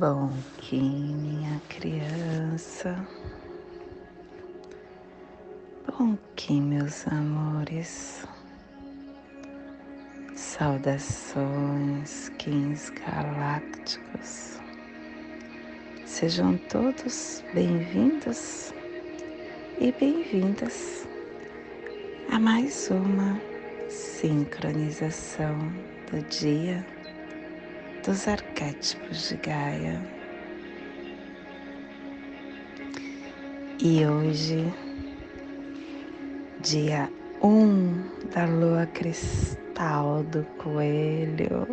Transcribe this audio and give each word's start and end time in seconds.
Bom 0.00 0.30
que 0.56 0.80
minha 0.80 1.60
criança, 1.68 3.06
bom 5.86 6.16
que 6.34 6.58
meus 6.58 7.06
amores, 7.06 8.26
saudações, 10.34 12.30
kings 12.38 12.90
galácticos, 12.92 14.58
sejam 16.06 16.56
todos 16.70 17.44
bem-vindos 17.52 18.72
e 19.78 19.92
bem-vindas 19.92 21.06
a 22.32 22.40
mais 22.40 22.90
uma 22.90 23.38
sincronização 23.90 25.58
do 26.10 26.22
dia 26.30 26.86
dos 28.10 28.26
arquétipos 28.26 29.28
de 29.28 29.36
Gaia. 29.36 30.02
E 33.78 34.04
hoje, 34.04 34.74
dia 36.60 37.08
1 37.40 37.46
um 37.48 38.04
da 38.34 38.46
lua 38.46 38.86
cristal 38.86 40.24
do 40.24 40.42
coelho, 40.58 41.68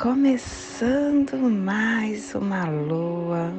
começando 0.00 1.36
mais 1.38 2.32
uma 2.32 2.64
lua, 2.70 3.52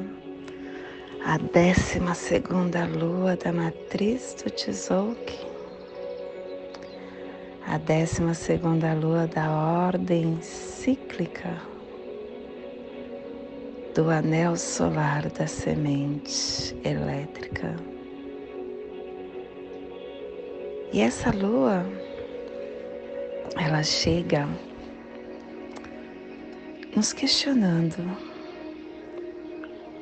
a 1.26 1.36
décima 1.36 2.14
segunda 2.14 2.86
lua 2.86 3.36
da 3.36 3.52
matriz 3.52 4.34
do 4.42 4.50
Tzolk'in 4.50 5.53
a 7.74 7.78
décima 7.78 8.34
segunda 8.34 8.94
lua 8.94 9.26
da 9.26 9.50
ordem 9.50 10.40
cíclica 10.40 11.60
do 13.92 14.08
anel 14.10 14.56
solar 14.56 15.28
da 15.30 15.48
semente 15.48 16.76
elétrica. 16.84 17.74
E 20.92 21.00
essa 21.00 21.32
lua, 21.32 21.84
ela 23.56 23.82
chega 23.82 24.48
nos 26.94 27.12
questionando 27.12 28.16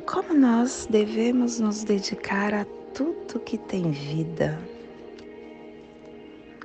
como 0.05 0.34
nós 0.34 0.86
devemos 0.91 1.59
nos 1.59 1.84
dedicar 1.84 2.53
a 2.53 2.67
tudo 2.92 3.41
que 3.41 3.57
tem 3.57 3.92
vida 3.92 4.59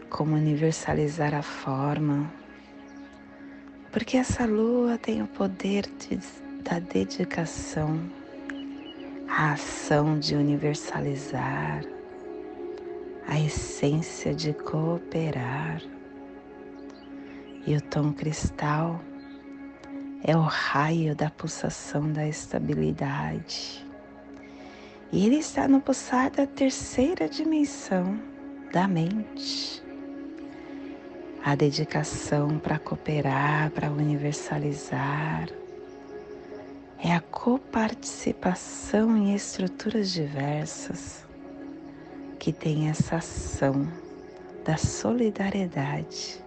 como 0.10 0.36
universalizar 0.36 1.34
a 1.34 1.42
forma, 1.42 2.32
porque 3.92 4.18
essa 4.18 4.46
lua 4.46 4.98
tem 4.98 5.22
o 5.22 5.28
poder 5.28 5.86
de, 5.98 6.20
da 6.64 6.80
dedicação, 6.80 8.00
a 9.28 9.54
ação 9.54 10.20
de 10.20 10.36
universalizar, 10.36 11.84
a 13.28 13.40
essência 13.40 14.34
de 14.34 14.54
cooperar. 14.54 15.82
E 17.66 17.76
o 17.76 17.82
tom 17.82 18.14
cristal 18.14 19.02
é 20.24 20.36
o 20.38 20.42
raio 20.42 21.16
da 21.16 21.30
pulsação 21.30 22.12
da 22.12 22.26
estabilidade. 22.26 23.86
E 25.12 25.26
ele 25.26 25.38
está 25.38 25.68
no 25.68 25.82
pulsar 25.82 26.32
da 26.32 26.46
terceira 26.46 27.28
dimensão 27.28 28.20
da 28.72 28.88
mente 28.88 29.87
a 31.48 31.56
dedicação 31.56 32.60
para 32.60 32.78
cooperar, 32.78 33.72
para 33.72 33.90
universalizar, 33.90 35.48
é 37.02 37.16
a 37.16 37.22
coparticipação 37.22 39.16
em 39.16 39.34
estruturas 39.34 40.12
diversas 40.12 41.26
que 42.38 42.52
tem 42.52 42.90
essa 42.90 43.16
ação 43.16 43.88
da 44.66 44.76
solidariedade, 44.76 46.44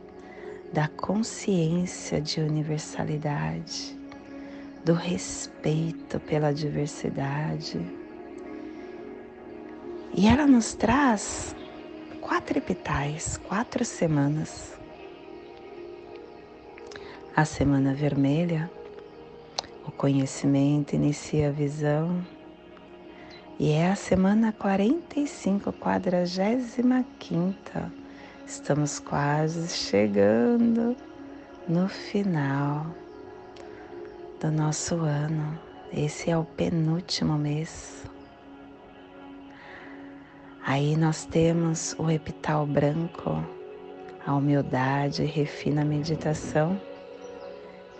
da 0.70 0.86
consciência 0.86 2.20
de 2.20 2.42
universalidade, 2.42 3.98
do 4.84 4.92
respeito 4.92 6.20
pela 6.20 6.52
diversidade. 6.52 7.80
E 10.12 10.28
ela 10.28 10.46
nos 10.46 10.74
traz 10.74 11.56
quatro 12.20 12.58
epitais, 12.58 13.38
quatro 13.38 13.82
semanas 13.82 14.78
a 17.34 17.44
semana 17.44 17.94
vermelha, 17.94 18.70
o 19.86 19.90
conhecimento 19.90 20.94
inicia 20.94 21.48
a 21.48 21.52
visão 21.52 22.24
e 23.58 23.70
é 23.70 23.88
a 23.88 23.94
semana 23.94 24.52
45, 24.52 25.72
quadragésima 25.74 27.04
quinta. 27.18 27.90
Estamos 28.46 28.98
quase 28.98 29.68
chegando 29.68 30.96
no 31.68 31.88
final 31.88 32.86
do 34.40 34.50
nosso 34.50 34.96
ano. 34.96 35.58
Esse 35.92 36.30
é 36.30 36.36
o 36.36 36.44
penúltimo 36.44 37.38
mês. 37.38 38.04
Aí 40.66 40.96
nós 40.96 41.24
temos 41.24 41.94
o 41.98 42.10
epital 42.10 42.66
branco, 42.66 43.44
a 44.26 44.34
humildade 44.34 45.24
refina 45.24 45.82
a 45.82 45.84
meditação 45.84 46.80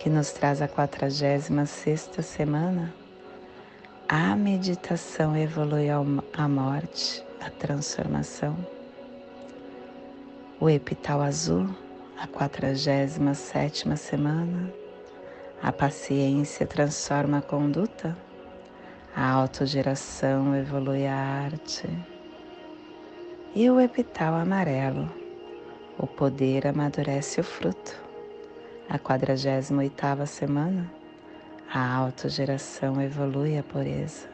que 0.01 0.09
nos 0.09 0.31
traz 0.31 0.63
a 0.63 0.67
46 0.67 1.51
sexta 1.67 2.23
semana, 2.23 2.91
a 4.09 4.35
meditação 4.35 5.37
evolui 5.37 5.89
a 5.91 6.47
morte, 6.49 7.23
a 7.39 7.51
transformação. 7.51 8.57
O 10.59 10.67
epital 10.67 11.21
azul, 11.21 11.69
a 12.19 12.25
47 12.25 13.95
semana, 13.95 14.73
a 15.61 15.71
paciência 15.71 16.65
transforma 16.65 17.37
a 17.37 17.43
conduta, 17.43 18.17
a 19.15 19.29
autogeração 19.29 20.55
evolui 20.55 21.05
a 21.05 21.15
arte. 21.15 21.87
E 23.53 23.69
o 23.69 23.79
epital 23.79 24.33
amarelo, 24.33 25.07
o 25.95 26.07
poder 26.07 26.65
amadurece 26.65 27.39
o 27.39 27.43
fruto 27.43 28.10
a 28.91 28.99
48ª 28.99 30.25
semana, 30.25 30.91
a 31.73 31.95
autogeração 31.95 33.01
evolui 33.01 33.57
a 33.57 33.63
pureza. 33.63 34.27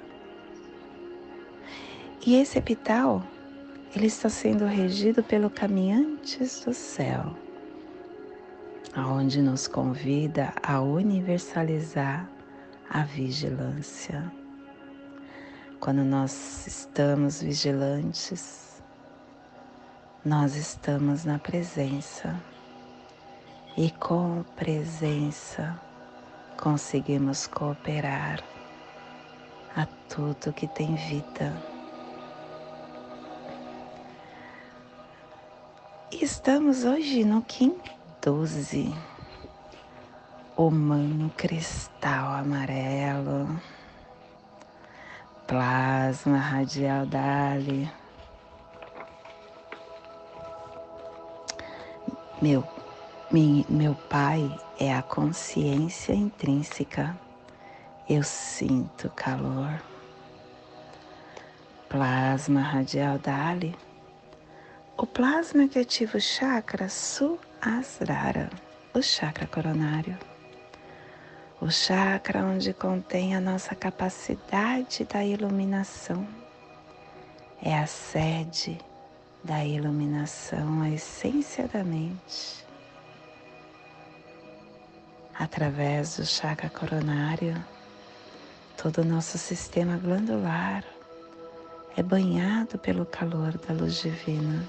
E 2.26 2.34
esse 2.42 2.58
epital, 2.58 3.22
ele 3.96 4.08
está 4.08 4.30
sendo 4.30 4.66
regido 4.66 5.22
pelo 5.22 5.48
Caminhantes 5.52 6.62
do 6.66 6.74
Céu, 6.74 7.38
aonde 8.96 9.44
nos 9.44 9.68
convida 9.68 10.52
a 10.64 10.82
universalizar 10.82 12.28
a 12.90 13.04
vigilância. 13.04 14.32
Quando 15.80 16.04
nós 16.04 16.66
estamos 16.66 17.44
vigilantes, 17.44 18.82
nós 20.26 20.56
estamos 20.56 21.26
na 21.26 21.38
presença 21.38 22.36
e 23.78 23.92
com 23.92 24.44
presença 24.56 25.80
conseguimos 26.60 27.46
cooperar 27.46 28.44
a 29.76 29.86
tudo 30.10 30.52
que 30.52 30.68
tem 30.68 30.96
vida. 30.96 31.54
Estamos 36.12 36.86
hoje 36.86 37.24
no 37.24 37.44
Kim 37.44 37.78
12, 38.20 38.92
humano 40.58 41.32
cristal 41.38 42.34
amarelo, 42.34 43.62
plasma 45.46 46.38
radial 46.38 47.06
Dali. 47.06 47.88
Meu 52.42 52.77
meu 53.30 53.94
pai 53.94 54.50
é 54.80 54.94
a 54.94 55.02
consciência 55.02 56.14
intrínseca. 56.14 57.20
Eu 58.08 58.24
sinto 58.24 59.10
calor. 59.10 59.82
Plasma 61.90 62.62
radial 62.62 63.20
Dali. 63.20 63.76
O 64.96 65.06
plasma 65.06 65.68
que 65.68 65.78
ativa 65.78 66.18
o 66.18 66.22
chakra 66.22 66.88
Suasrara, 66.88 68.50
o 68.94 69.02
chakra 69.02 69.46
coronário. 69.46 70.18
O 71.60 71.70
chakra 71.70 72.46
onde 72.46 72.72
contém 72.72 73.36
a 73.36 73.42
nossa 73.42 73.76
capacidade 73.76 75.04
da 75.04 75.26
iluminação. 75.26 76.26
É 77.62 77.78
a 77.78 77.88
sede 77.88 78.78
da 79.44 79.66
iluminação, 79.66 80.82
a 80.82 80.90
essência 80.90 81.68
da 81.68 81.84
mente 81.84 82.67
através 85.40 86.18
do 86.18 86.26
chakra 86.26 86.70
coronário, 86.70 87.56
todo 88.76 89.02
o 89.02 89.06
nosso 89.06 89.38
sistema 89.38 89.98
glandular 89.98 90.84
é 91.96 92.04
banhado 92.04 92.78
pelo 92.80 93.06
calor 93.06 93.58
da 93.58 93.74
luz 93.74 94.02
divina. 94.02 94.64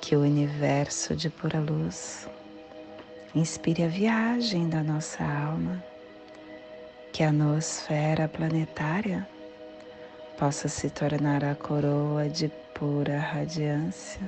Que 0.00 0.16
o 0.16 0.20
universo 0.20 1.16
de 1.16 1.28
pura 1.28 1.58
luz 1.58 2.28
inspire 3.34 3.82
a 3.82 3.88
viagem 3.88 4.68
da 4.68 4.82
nossa 4.82 5.24
alma, 5.24 5.82
que 7.12 7.22
a 7.22 7.32
nosfera 7.32 8.28
planetária 8.28 9.26
possa 10.38 10.68
se 10.68 10.90
tornar 10.90 11.44
a 11.44 11.54
coroa 11.54 12.28
de 12.28 12.48
pura 12.74 13.18
radiância. 13.18 14.20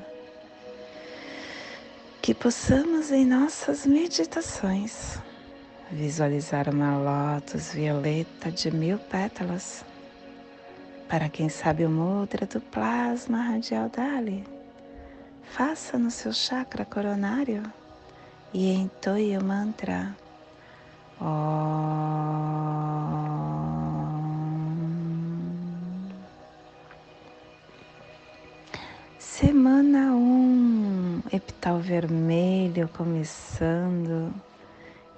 Que 2.20 2.35
possamos 2.35 3.11
em 3.11 3.25
nossas 3.25 3.87
meditações 3.87 5.19
visualizar 5.91 6.69
uma 6.69 6.99
lótus 6.99 7.73
violeta 7.73 8.50
de 8.50 8.70
mil 8.70 8.99
pétalas. 8.99 9.85
Para 11.09 11.29
quem 11.29 11.49
sabe 11.49 11.87
o 11.87 11.91
mudra 11.91 12.47
do 12.47 12.61
plasma 12.61 13.41
radial 13.41 13.88
Dali, 13.88 14.44
faça 15.43 15.99
no 15.99 16.11
seu 16.11 16.32
chakra 16.32 16.85
coronário 16.85 17.62
e 18.53 18.73
entoie 18.75 19.38
o 19.38 19.44
mantra 19.44 20.15
Semana 29.19 29.99
1, 29.99 30.07
um, 30.07 30.07
epital 31.32 31.78
vermelho 31.78 32.88
começando, 32.88 34.34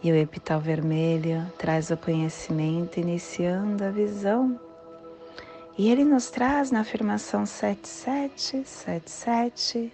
e 0.02 0.10
o 0.10 0.16
epital 0.16 0.58
vermelho 0.60 1.46
traz 1.58 1.90
o 1.90 1.96
conhecimento, 1.96 2.98
iniciando 2.98 3.84
a 3.84 3.90
visão. 3.90 4.58
E 5.76 5.90
ele 5.90 6.04
nos 6.04 6.30
traz 6.30 6.70
na 6.70 6.80
afirmação 6.80 7.44
7777 7.46 9.92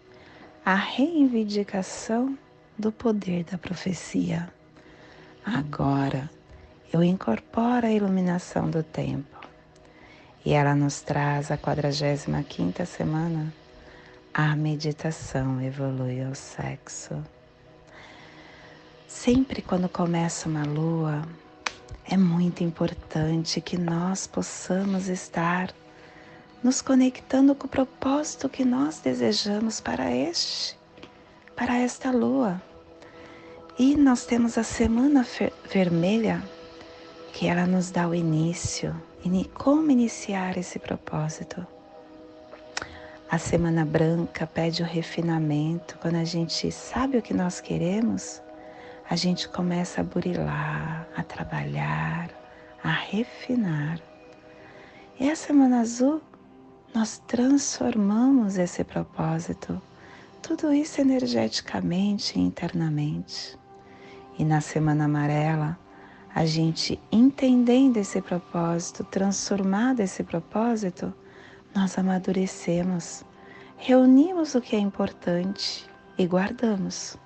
a 0.64 0.74
reivindicação 0.74 2.38
do 2.78 2.92
poder 2.92 3.44
da 3.44 3.58
profecia. 3.58 4.48
Agora 5.44 6.30
eu 6.92 7.02
incorporo 7.02 7.86
a 7.86 7.90
iluminação 7.90 8.70
do 8.70 8.82
tempo 8.82 9.36
e 10.44 10.52
ela 10.52 10.74
nos 10.74 11.00
traz 11.00 11.50
a 11.50 11.56
45 11.56 12.44
quinta 12.44 12.84
semana. 12.86 13.52
A 14.38 14.54
meditação 14.54 15.62
evolui 15.62 16.22
ao 16.22 16.34
sexo. 16.34 17.24
Sempre 19.08 19.62
quando 19.62 19.88
começa 19.88 20.46
uma 20.46 20.62
lua, 20.62 21.22
é 22.04 22.18
muito 22.18 22.62
importante 22.62 23.62
que 23.62 23.78
nós 23.78 24.26
possamos 24.26 25.08
estar 25.08 25.72
nos 26.62 26.82
conectando 26.82 27.54
com 27.54 27.66
o 27.66 27.70
propósito 27.70 28.46
que 28.46 28.62
nós 28.62 28.98
desejamos 28.98 29.80
para 29.80 30.14
este 30.14 30.78
para 31.56 31.78
esta 31.78 32.10
lua. 32.10 32.60
E 33.78 33.96
nós 33.96 34.26
temos 34.26 34.58
a 34.58 34.62
semana 34.62 35.26
vermelha, 35.72 36.42
que 37.32 37.46
ela 37.46 37.66
nos 37.66 37.90
dá 37.90 38.06
o 38.06 38.14
início, 38.14 38.94
como 39.54 39.90
iniciar 39.90 40.58
esse 40.58 40.78
propósito. 40.78 41.66
A 43.30 43.38
semana 43.38 43.84
branca 43.84 44.46
pede 44.46 44.82
o 44.82 44.86
refinamento, 44.86 45.98
quando 45.98 46.16
a 46.16 46.24
gente 46.24 46.70
sabe 46.70 47.18
o 47.18 47.22
que 47.22 47.34
nós 47.34 47.60
queremos, 47.60 48.42
a 49.08 49.16
gente 49.16 49.48
começa 49.48 50.00
a 50.00 50.04
burilar, 50.04 51.08
a 51.16 51.22
trabalhar, 51.22 52.30
a 52.82 52.90
refinar. 52.90 54.00
E 55.18 55.30
a 55.30 55.36
semana 55.36 55.80
azul, 55.80 56.20
nós 56.94 57.22
transformamos 57.26 58.58
esse 58.58 58.84
propósito 58.84 59.80
tudo 60.46 60.72
isso 60.72 61.00
energeticamente 61.00 62.38
e 62.38 62.40
internamente. 62.40 63.58
E 64.38 64.44
na 64.44 64.60
Semana 64.60 65.06
Amarela, 65.06 65.76
a 66.32 66.46
gente 66.46 67.00
entendendo 67.10 67.96
esse 67.96 68.22
propósito, 68.22 69.02
transformado 69.02 69.98
esse 69.98 70.22
propósito, 70.22 71.12
nós 71.76 71.98
amadurecemos, 71.98 73.22
reunimos 73.76 74.54
o 74.54 74.62
que 74.62 74.74
é 74.74 74.78
importante 74.78 75.86
e 76.16 76.26
guardamos. 76.26 77.18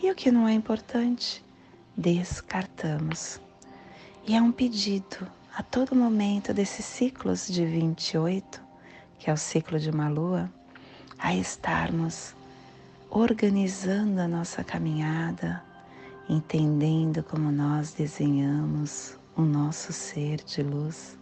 E 0.00 0.08
o 0.08 0.14
que 0.14 0.30
não 0.30 0.46
é 0.46 0.52
importante, 0.52 1.44
descartamos. 1.96 3.40
E 4.24 4.36
é 4.36 4.40
um 4.40 4.52
pedido 4.52 5.26
a 5.52 5.64
todo 5.64 5.96
momento 5.96 6.54
desses 6.54 6.86
ciclos 6.86 7.48
de 7.48 7.66
28, 7.66 8.62
que 9.18 9.28
é 9.28 9.32
o 9.32 9.36
ciclo 9.36 9.80
de 9.80 9.90
uma 9.90 10.08
lua, 10.08 10.48
a 11.18 11.34
estarmos 11.34 12.36
organizando 13.10 14.20
a 14.20 14.28
nossa 14.28 14.62
caminhada, 14.62 15.62
entendendo 16.28 17.22
como 17.24 17.50
nós 17.50 17.92
desenhamos 17.92 19.18
o 19.36 19.42
nosso 19.42 19.92
ser 19.92 20.36
de 20.44 20.62
luz 20.62 21.18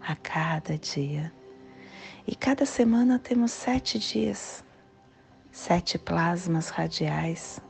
a 0.00 0.16
cada 0.16 0.78
dia. 0.78 1.30
E 2.26 2.36
cada 2.36 2.64
semana 2.64 3.18
temos 3.18 3.50
sete 3.50 3.98
dias, 3.98 4.62
sete 5.50 5.98
plasmas 5.98 6.68
radiais, 6.68 7.60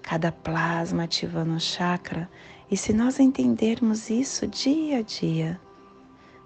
cada 0.00 0.30
plasma 0.30 1.04
ativando 1.04 1.54
o 1.54 1.60
chakra. 1.60 2.30
E 2.70 2.76
se 2.76 2.92
nós 2.92 3.18
entendermos 3.18 4.08
isso 4.08 4.46
dia 4.46 4.98
a 4.98 5.02
dia, 5.02 5.60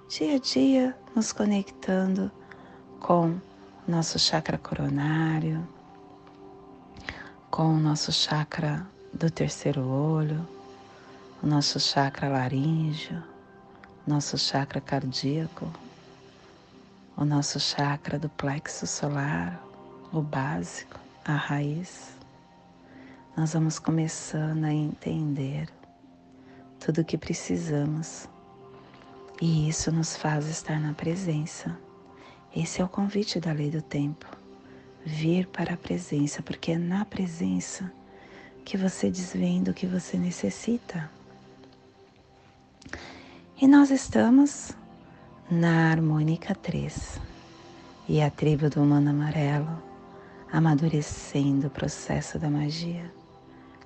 dia 0.09 0.37
a 0.37 0.39
dia 0.39 0.97
nos 1.15 1.31
conectando 1.31 2.31
com 3.01 3.39
nosso 3.87 4.19
chakra 4.19 4.57
coronário, 4.57 5.67
com 7.51 7.75
o 7.75 7.79
nosso 7.79 8.13
chakra 8.13 8.87
do 9.13 9.31
terceiro 9.31 9.87
olho, 9.87 10.47
o 11.43 11.47
nosso 11.47 11.79
chakra 11.79 12.29
laríngeo, 12.29 13.23
nosso 14.07 14.39
chakra 14.39 14.81
cardíaco, 14.81 15.71
o 17.17 17.25
nosso 17.25 17.59
chakra 17.59 18.19
do 18.19 18.29
plexo 18.29 18.87
solar, 18.87 19.63
o 20.13 20.21
básico, 20.21 21.01
a 21.25 21.33
raiz. 21.33 22.11
Nós 23.37 23.55
vamos 23.55 23.79
começando 23.79 24.65
a 24.65 24.73
entender 24.73 25.69
tudo 26.79 27.01
o 27.01 27.05
que 27.05 27.17
precisamos 27.17 28.29
e 29.41 29.69
isso 29.69 29.91
nos 29.91 30.17
faz 30.17 30.47
estar 30.47 30.79
na 30.79 30.93
presença. 30.93 31.77
Esse 32.55 32.83
é 32.83 32.85
o 32.85 32.89
convite 32.89 33.41
da 33.41 33.53
lei 33.53 33.71
do 33.71 33.83
tempo 33.83 34.27
vir 35.07 35.47
para 35.47 35.75
a 35.75 35.77
presença, 35.77 36.43
porque 36.43 36.73
é 36.73 36.79
na 36.79 37.05
presença 37.05 37.93
que 38.65 38.77
você 38.77 39.09
desvenda 39.09 39.71
o 39.71 39.75
que 39.75 39.87
você 39.87 40.19
necessita. 40.19 41.09
E 43.61 43.69
nós 43.69 43.91
estamos 43.91 44.73
na 45.51 45.93
harmônica 45.93 46.55
3 46.57 47.21
e 48.09 48.21
a 48.21 48.29
tribo 48.29 48.69
do 48.69 48.83
humano 48.83 49.11
amarelo 49.11 49.81
amadurecendo 50.53 51.69
o 51.69 51.71
processo 51.71 52.37
da 52.37 52.51
magia, 52.51 53.13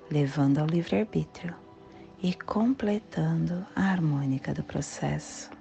levando 0.09 0.57
ao 0.57 0.65
livre-arbítrio 0.65 1.53
e 2.21 2.33
completando 2.33 3.63
a 3.75 3.83
harmônica 3.83 4.53
do 4.53 4.63
processo. 4.63 5.51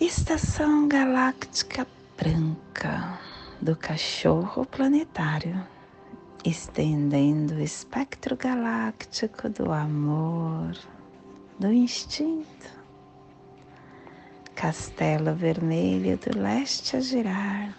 Estação 0.00 0.88
galáctica 0.88 1.86
branca 2.16 3.20
do 3.60 3.76
cachorro 3.76 4.66
planetário, 4.66 5.64
estendendo 6.44 7.54
o 7.54 7.60
espectro 7.60 8.36
galáctico 8.36 9.48
do 9.48 9.72
amor, 9.72 10.76
do 11.56 11.72
instinto. 11.72 12.81
Castelo 14.54 15.34
vermelho 15.34 16.18
do 16.18 16.38
leste 16.38 16.96
a 16.96 17.00
girar. 17.00 17.76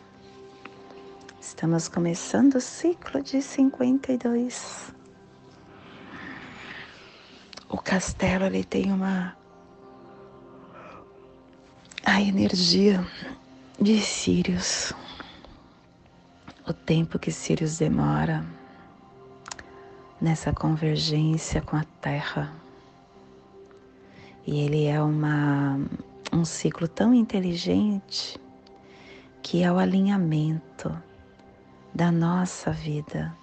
Estamos 1.39 1.87
começando 1.87 2.55
o 2.55 2.61
ciclo 2.61 3.21
de 3.21 3.41
52. 3.41 4.93
O 7.69 7.77
castelo 7.77 8.45
ele 8.45 8.63
tem 8.63 8.91
uma 8.91 9.35
a 12.05 12.21
energia 12.21 13.05
de 13.79 14.01
Sirius 14.01 14.93
o 16.65 16.71
tempo 16.71 17.19
que 17.19 17.31
Sirius 17.31 17.77
demora 17.77 18.45
nessa 20.19 20.53
convergência 20.53 21.61
com 21.61 21.75
a 21.75 21.83
Terra. 21.99 22.53
E 24.45 24.61
ele 24.61 24.85
é 24.85 25.01
uma, 25.01 25.79
um 26.33 26.43
ciclo 26.43 26.87
tão 26.87 27.13
inteligente 27.13 28.39
que 29.41 29.61
é 29.61 29.71
o 29.71 29.77
alinhamento 29.77 30.97
da 31.93 32.11
nossa 32.11 32.71
vida, 32.71 33.35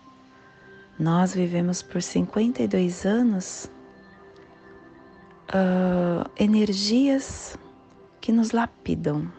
Nós 0.98 1.34
vivemos 1.34 1.82
por 1.82 2.02
52 2.02 3.06
anos 3.06 3.70
uh, 5.48 6.28
energias 6.36 7.56
que 8.20 8.32
nos 8.32 8.50
lapidam. 8.50 9.32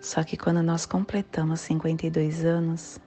Só 0.00 0.22
que 0.22 0.36
quando 0.36 0.62
nós 0.62 0.86
completamos 0.86 1.60
52 1.60 2.44
anos, 2.44 2.98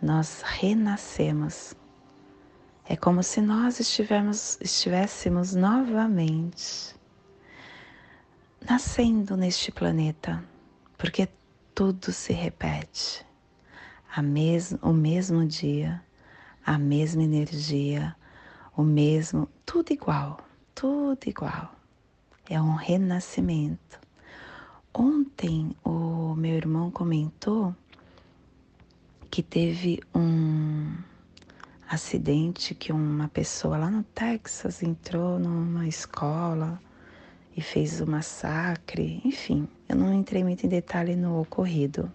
nós 0.00 0.42
renascemos. 0.44 1.74
É 2.88 2.96
como 2.96 3.22
se 3.24 3.40
nós 3.40 3.80
estivéssemos 3.80 5.54
novamente 5.54 6.94
nascendo 8.68 9.36
neste 9.36 9.72
planeta, 9.72 10.42
porque 10.96 11.28
tudo 11.74 12.12
se 12.12 12.32
repete. 12.32 13.24
Mes 14.22 14.76
o 14.82 14.92
mesmo 14.92 15.46
dia, 15.46 16.02
a 16.64 16.78
mesma 16.78 17.22
energia, 17.22 18.14
o 18.76 18.82
mesmo, 18.82 19.48
tudo 19.64 19.92
igual, 19.92 20.38
tudo 20.74 21.20
igual. 21.26 21.74
É 22.48 22.60
um 22.60 22.74
renascimento. 22.74 23.98
Ontem 24.92 25.74
o 25.82 26.34
meu 26.34 26.54
irmão 26.54 26.90
comentou 26.90 27.74
que 29.30 29.42
teve 29.42 30.00
um 30.14 30.94
acidente 31.88 32.74
que 32.74 32.92
uma 32.92 33.28
pessoa 33.28 33.78
lá 33.78 33.90
no 33.90 34.02
Texas 34.02 34.82
entrou 34.82 35.38
numa 35.38 35.88
escola 35.88 36.78
e 37.56 37.60
fez 37.60 38.00
o 38.00 38.06
massacre, 38.06 39.20
enfim, 39.24 39.68
eu 39.88 39.96
não 39.96 40.12
entrei 40.14 40.42
muito 40.42 40.64
em 40.64 40.68
detalhe 40.68 41.14
no 41.14 41.40
ocorrido, 41.40 42.10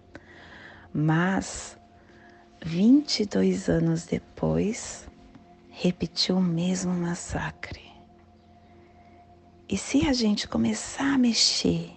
mas 0.92 1.78
22 2.64 3.68
anos 3.68 4.04
depois 4.04 5.08
repetiu 5.70 6.38
o 6.38 6.42
mesmo 6.42 6.92
massacre. 6.92 7.88
E 9.68 9.76
se 9.76 10.08
a 10.08 10.12
gente 10.12 10.48
começar 10.48 11.14
a 11.14 11.18
mexer 11.18 11.92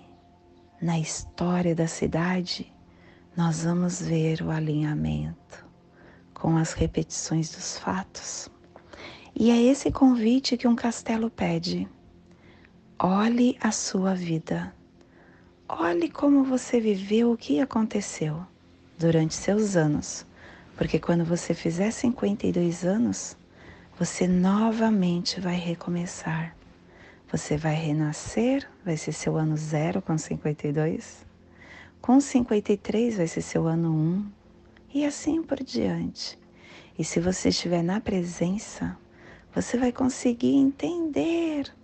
na 0.81 0.99
história 0.99 1.73
da 1.73 1.87
cidade, 1.87 2.71
nós 3.35 3.63
vamos 3.63 4.01
ver 4.01 4.41
o 4.41 4.51
alinhamento 4.51 5.65
com 6.33 6.57
as 6.57 6.73
repetições 6.73 7.49
dos 7.49 7.77
fatos. 7.77 8.49
E 9.33 9.49
é 9.49 9.61
esse 9.61 9.89
convite 9.91 10.57
que 10.57 10.67
um 10.67 10.75
castelo 10.75 11.29
pede 11.29 11.87
Olhe 13.03 13.57
a 13.59 13.71
sua 13.71 14.13
vida. 14.13 14.71
Olhe 15.67 16.07
como 16.07 16.43
você 16.43 16.79
viveu, 16.79 17.31
o 17.31 17.35
que 17.35 17.59
aconteceu 17.59 18.45
durante 18.95 19.33
seus 19.33 19.75
anos. 19.75 20.23
Porque 20.77 20.99
quando 20.99 21.25
você 21.25 21.55
fizer 21.55 21.89
52 21.89 22.85
anos, 22.85 23.35
você 23.97 24.27
novamente 24.27 25.41
vai 25.41 25.55
recomeçar. 25.55 26.55
Você 27.31 27.57
vai 27.57 27.73
renascer, 27.73 28.69
vai 28.85 28.95
ser 28.95 29.13
seu 29.13 29.35
ano 29.35 29.57
zero 29.57 29.99
com 29.99 30.15
52. 30.15 31.25
Com 31.99 32.19
53 32.19 33.17
vai 33.17 33.25
ser 33.25 33.41
seu 33.41 33.65
ano 33.65 33.91
1 33.91 34.31
e 34.93 35.05
assim 35.07 35.41
por 35.41 35.57
diante. 35.63 36.37
E 36.99 37.03
se 37.03 37.19
você 37.19 37.49
estiver 37.49 37.81
na 37.81 37.99
presença, 37.99 38.95
você 39.55 39.75
vai 39.75 39.91
conseguir 39.91 40.53
entender 40.53 41.80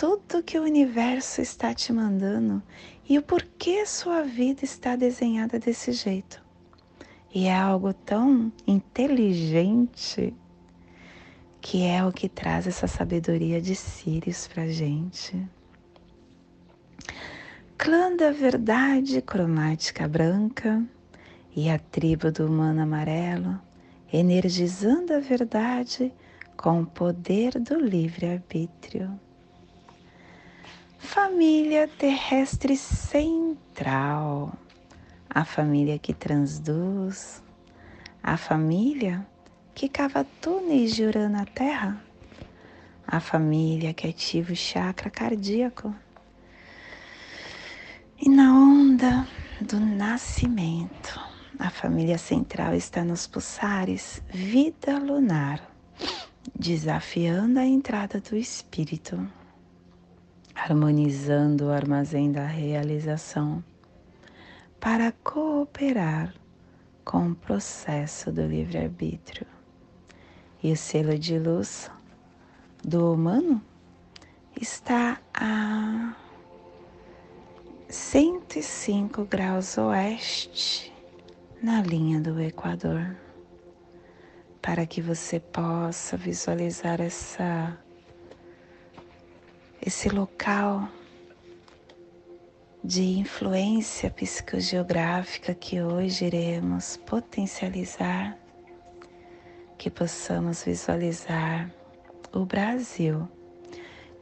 tudo 0.00 0.42
que 0.42 0.58
o 0.58 0.62
universo 0.62 1.42
está 1.42 1.74
te 1.74 1.92
mandando 1.92 2.62
e 3.06 3.18
o 3.18 3.22
porquê 3.22 3.84
sua 3.84 4.22
vida 4.22 4.64
está 4.64 4.96
desenhada 4.96 5.58
desse 5.58 5.92
jeito. 5.92 6.42
E 7.34 7.44
é 7.44 7.54
algo 7.54 7.92
tão 7.92 8.50
inteligente 8.66 10.32
que 11.60 11.82
é 11.82 12.02
o 12.02 12.10
que 12.10 12.30
traz 12.30 12.66
essa 12.66 12.86
sabedoria 12.86 13.60
de 13.60 13.74
Sirius 13.74 14.48
para 14.48 14.68
gente. 14.68 15.46
Clã 17.76 18.16
da 18.16 18.32
Verdade 18.32 19.20
Cromática 19.20 20.08
Branca 20.08 20.82
e 21.54 21.68
a 21.68 21.78
tribo 21.78 22.32
do 22.32 22.46
Humano 22.46 22.80
Amarelo, 22.80 23.60
energizando 24.10 25.12
a 25.12 25.20
verdade 25.20 26.10
com 26.56 26.80
o 26.80 26.86
poder 26.86 27.60
do 27.60 27.78
livre-arbítrio. 27.78 29.20
Família 31.02 31.88
terrestre 31.88 32.76
central, 32.76 34.52
a 35.30 35.46
família 35.46 35.98
que 35.98 36.12
transduz, 36.12 37.42
a 38.22 38.36
família 38.36 39.26
que 39.74 39.88
cava 39.88 40.26
túneis 40.42 40.94
de 40.94 41.02
Urano 41.04 41.38
na 41.38 41.46
Terra, 41.46 42.00
a 43.06 43.18
família 43.18 43.94
que 43.94 44.08
ativa 44.08 44.52
o 44.52 44.54
chakra 44.54 45.08
cardíaco. 45.08 45.92
E 48.20 48.28
na 48.28 48.52
onda 48.52 49.26
do 49.58 49.80
nascimento, 49.80 51.18
a 51.58 51.70
família 51.70 52.18
central 52.18 52.74
está 52.74 53.02
nos 53.02 53.26
pulsares 53.26 54.22
vida 54.28 54.98
lunar, 54.98 55.66
desafiando 56.54 57.58
a 57.58 57.64
entrada 57.64 58.20
do 58.20 58.36
espírito 58.36 59.39
harmonizando 60.62 61.66
o 61.66 61.70
armazém 61.70 62.30
da 62.30 62.44
realização 62.44 63.64
para 64.78 65.10
cooperar 65.24 66.34
com 67.02 67.30
o 67.30 67.34
processo 67.34 68.30
do 68.30 68.46
livre-arbítrio. 68.46 69.46
E 70.62 70.70
o 70.70 70.76
selo 70.76 71.18
de 71.18 71.38
luz 71.38 71.90
do 72.84 73.14
humano 73.14 73.62
está 74.60 75.18
a 75.32 76.14
105 77.88 79.24
graus 79.24 79.78
oeste 79.78 80.92
na 81.62 81.80
linha 81.80 82.20
do 82.20 82.38
Equador, 82.38 83.16
para 84.60 84.84
que 84.84 85.00
você 85.00 85.40
possa 85.40 86.18
visualizar 86.18 87.00
essa 87.00 87.78
esse 89.84 90.08
local 90.08 90.88
de 92.84 93.02
influência 93.18 94.10
psicogeográfica 94.10 95.54
que 95.54 95.80
hoje 95.80 96.26
iremos 96.26 96.98
potencializar, 96.98 98.38
que 99.78 99.90
possamos 99.90 100.64
visualizar 100.64 101.70
o 102.32 102.44
Brasil. 102.44 103.28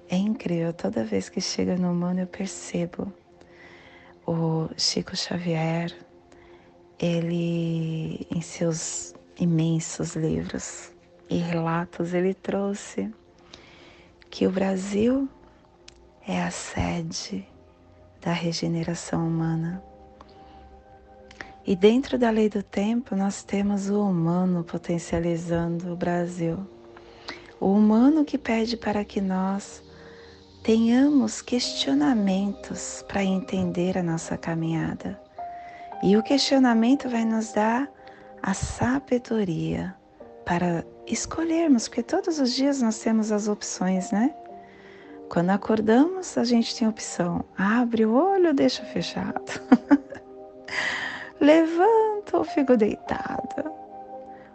É 0.09 0.17
incrível, 0.17 0.73
toda 0.73 1.05
vez 1.05 1.29
que 1.29 1.41
chega 1.41 1.77
no 1.77 1.93
mundo 1.93 2.21
eu 2.21 2.27
percebo 2.27 3.13
o 4.27 4.69
Chico 4.77 5.17
Xavier, 5.17 5.93
ele 6.99 8.27
em 8.31 8.41
seus 8.41 9.15
imensos 9.39 10.15
livros 10.15 10.93
e 11.29 11.39
relatos 11.39 12.15
ele 12.15 12.35
trouxe 12.35 13.13
que 14.31 14.47
o 14.47 14.51
Brasil 14.51 15.29
é 16.29 16.43
a 16.43 16.51
sede 16.51 17.49
da 18.21 18.33
regeneração 18.33 19.27
humana. 19.27 19.83
E 21.67 21.75
dentro 21.75 22.19
da 22.19 22.29
lei 22.29 22.51
do 22.51 22.63
tempo, 22.63 23.17
nós 23.17 23.43
temos 23.43 23.89
o 23.89 24.03
humano 24.03 24.63
potencializando 24.63 25.91
o 25.91 25.97
Brasil. 25.97 26.59
O 27.59 27.73
humano 27.73 28.27
que 28.27 28.37
pede 28.37 28.77
para 28.77 29.05
que 29.07 29.23
nós 29.23 29.83
tenhamos 30.63 31.41
questionamentos 31.41 33.03
para 33.09 33.25
entender 33.25 33.97
a 33.97 34.03
nossa 34.03 34.37
caminhada. 34.37 35.19
E 36.03 36.15
o 36.15 36.23
questionamento 36.23 37.09
vai 37.09 37.25
nos 37.25 37.53
dar 37.53 37.91
a 38.43 38.53
sabedoria 38.53 39.95
para 40.45 40.85
escolhermos, 41.07 41.89
porque 41.89 42.03
todos 42.03 42.39
os 42.39 42.55
dias 42.55 42.83
nós 42.83 42.99
temos 42.99 43.33
as 43.33 43.49
opções, 43.49 44.11
né? 44.13 44.35
Quando 45.29 45.51
acordamos, 45.51 46.39
a 46.39 46.45
gente 46.45 46.75
tem 46.75 46.89
opção: 46.89 47.45
abre 47.57 48.07
o 48.07 48.15
olho 48.15 48.49
ou 48.49 48.55
deixa 48.55 48.83
fechado. 48.85 49.61
Levanta 51.41 52.39
ou 52.39 52.45
fico 52.45 52.77
deitada. 52.77 53.71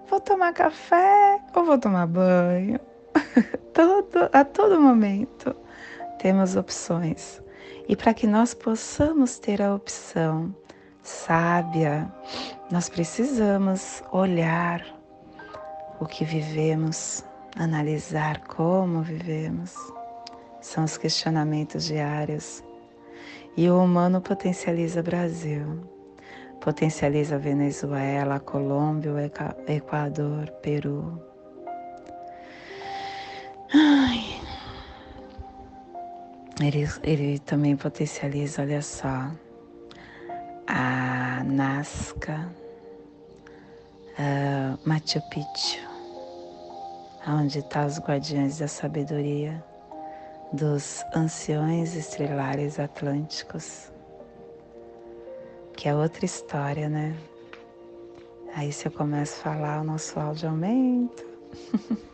Vou 0.09 0.19
tomar 0.19 0.53
café 0.53 1.39
ou 1.55 1.63
vou 1.63 1.77
tomar 1.77 2.07
banho. 2.07 2.79
todo, 3.71 4.29
a 4.33 4.43
todo 4.43 4.81
momento 4.81 5.55
temos 6.17 6.55
opções. 6.55 7.41
E 7.87 7.95
para 7.95 8.13
que 8.13 8.25
nós 8.25 8.53
possamos 8.53 9.37
ter 9.37 9.61
a 9.61 9.75
opção 9.75 10.55
sábia, 11.03 12.11
nós 12.71 12.89
precisamos 12.89 14.01
olhar 14.11 14.83
o 15.99 16.05
que 16.05 16.25
vivemos, 16.25 17.23
analisar 17.57 18.39
como 18.47 19.01
vivemos 19.01 19.75
são 20.63 20.85
os 20.85 20.97
questionamentos 20.97 21.83
diários. 21.83 22.63
E 23.55 23.69
o 23.69 23.83
humano 23.83 24.21
potencializa 24.21 25.03
Brasil, 25.03 25.83
potencializa 26.59 27.35
a 27.35 27.37
Venezuela, 27.37 28.35
a 28.35 28.39
Colômbia, 28.39 29.11
o 29.13 29.19
Equador, 29.69 30.49
Peru. 30.61 31.21
Ai. 33.73 34.41
Ele, 36.61 36.87
ele 37.03 37.39
também 37.39 37.75
potencializa, 37.75 38.61
olha 38.61 38.81
só, 38.81 39.31
a 40.65 41.43
Nazca, 41.43 42.49
uh, 44.13 44.79
Machu 44.87 45.21
Picchu, 45.29 45.81
onde 47.27 47.59
estão 47.59 47.81
tá 47.81 47.85
os 47.85 47.99
guardiões 47.99 48.59
da 48.59 48.67
sabedoria 48.67 49.63
dos 50.53 51.03
anciões 51.15 51.95
estrelares 51.95 52.79
atlânticos, 52.79 53.91
que 55.75 55.89
é 55.89 55.95
outra 55.95 56.23
história, 56.23 56.87
né? 56.87 57.17
Aí 58.55 58.71
se 58.71 58.87
eu 58.87 58.91
começo 58.91 59.39
a 59.39 59.55
falar, 59.55 59.81
o 59.81 59.83
nosso 59.83 60.19
áudio 60.19 60.49
aumenta. 60.49 61.23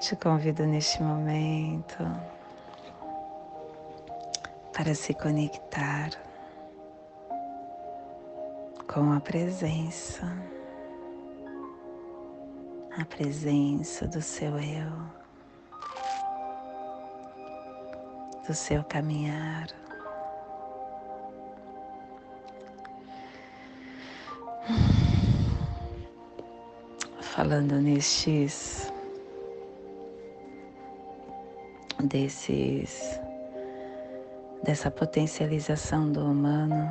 Te 0.00 0.16
convido 0.16 0.66
neste 0.66 1.00
momento 1.00 1.98
para 4.72 4.92
se 4.92 5.14
conectar 5.14 6.10
com 8.92 9.12
a 9.12 9.20
presença, 9.20 10.26
a 12.98 13.04
presença 13.04 14.08
do 14.08 14.20
seu 14.20 14.58
eu, 14.58 15.19
do 18.50 18.54
seu 18.54 18.82
caminhar. 18.82 19.68
Falando 27.20 27.80
nestes 27.80 28.92
desses 32.02 33.20
dessa 34.64 34.90
potencialização 34.90 36.10
do 36.10 36.24
humano, 36.26 36.90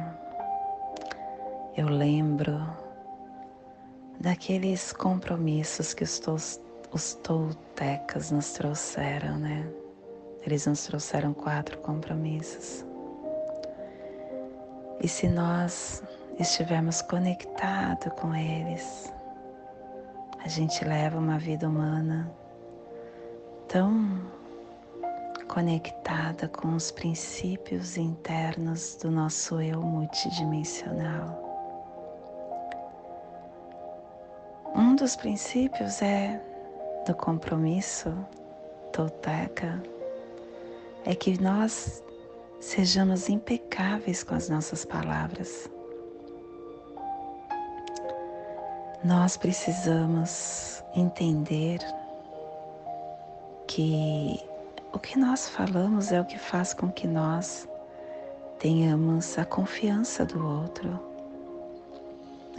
eu 1.76 1.90
lembro 1.90 2.58
daqueles 4.18 4.94
compromissos 4.94 5.94
que 5.94 6.06
os, 6.06 6.20
tos, 6.20 6.62
os 6.94 7.16
toltecas 7.16 8.32
nos 8.32 8.54
trouxeram, 8.54 9.38
né? 9.38 9.79
Eles 10.50 10.66
nos 10.66 10.84
trouxeram 10.88 11.32
quatro 11.32 11.78
compromissos. 11.78 12.84
E 15.00 15.08
se 15.08 15.28
nós 15.28 16.02
estivermos 16.40 17.04
conectados 17.04 18.12
com 18.14 18.34
eles, 18.34 19.14
a 20.44 20.48
gente 20.48 20.84
leva 20.84 21.20
uma 21.20 21.38
vida 21.38 21.70
humana 21.70 22.32
tão 23.68 24.24
conectada 25.48 26.48
com 26.48 26.74
os 26.74 26.90
princípios 26.90 27.96
internos 27.96 28.96
do 28.96 29.12
nosso 29.12 29.62
eu 29.62 29.80
multidimensional. 29.80 31.46
Um 34.74 34.96
dos 34.96 35.16
princípios 35.16 36.02
é 36.02 36.42
do 37.06 37.14
compromisso 37.14 38.18
tolteca 38.92 39.80
é 41.10 41.16
que 41.16 41.42
nós 41.42 42.04
sejamos 42.60 43.30
impecáveis 43.30 44.24
com 44.24 44.36
as 44.36 44.48
nossas 44.48 44.86
palavras. 44.86 45.68
Nós 49.04 49.36
precisamos 49.36 50.84
entender 50.96 51.80
que 53.66 54.40
o 54.94 55.00
que 55.00 55.18
nós 55.18 55.50
falamos 55.50 56.12
é 56.12 56.22
o 56.22 56.26
que 56.26 56.38
faz 56.38 56.76
com 56.76 56.92
que 56.92 57.08
nós 57.08 57.68
tenhamos 58.60 59.36
a 59.40 59.46
confiança 59.46 60.24
do 60.24 60.46
outro. 60.46 61.00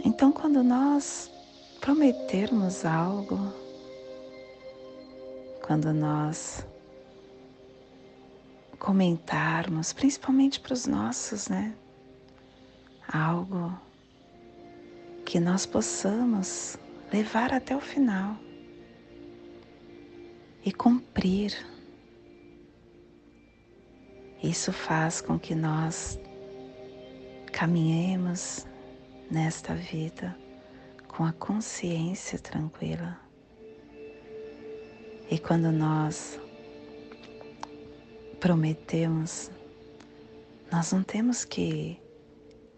Então, 0.03 0.29
quando 0.29 0.61
nós 0.61 1.31
prometermos 1.79 2.83
algo, 2.83 3.53
quando 5.65 5.93
nós 5.93 6.65
comentarmos, 8.81 9.93
principalmente 9.93 10.59
para 10.59 10.73
os 10.73 10.87
nossos, 10.87 11.47
né? 11.47 11.75
Algo 13.07 13.79
que 15.23 15.39
nós 15.39 15.67
possamos 15.67 16.79
levar 17.13 17.53
até 17.53 17.75
o 17.75 17.79
final 17.79 18.35
e 20.65 20.71
cumprir 20.71 21.55
isso 24.41 24.73
faz 24.73 25.21
com 25.21 25.37
que 25.37 25.53
nós 25.53 26.19
caminhemos 27.53 28.65
nesta 29.29 29.75
vida 29.75 30.35
com 31.07 31.23
a 31.23 31.31
consciência 31.33 32.39
tranquila. 32.39 33.19
E 35.29 35.37
quando 35.37 35.71
nós 35.71 36.39
prometemos, 38.41 39.51
nós 40.71 40.91
não 40.91 41.03
temos 41.03 41.45
que 41.45 42.01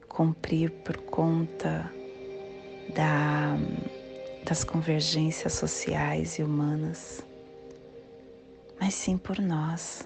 cumprir 0.10 0.70
por 0.70 0.98
conta 0.98 1.90
da, 2.94 3.56
das 4.46 4.66
convergências 4.66 5.54
sociais 5.54 6.38
e 6.38 6.44
humanas, 6.44 7.26
mas 8.78 8.94
sim 8.94 9.18
por 9.18 9.40
nós. 9.40 10.06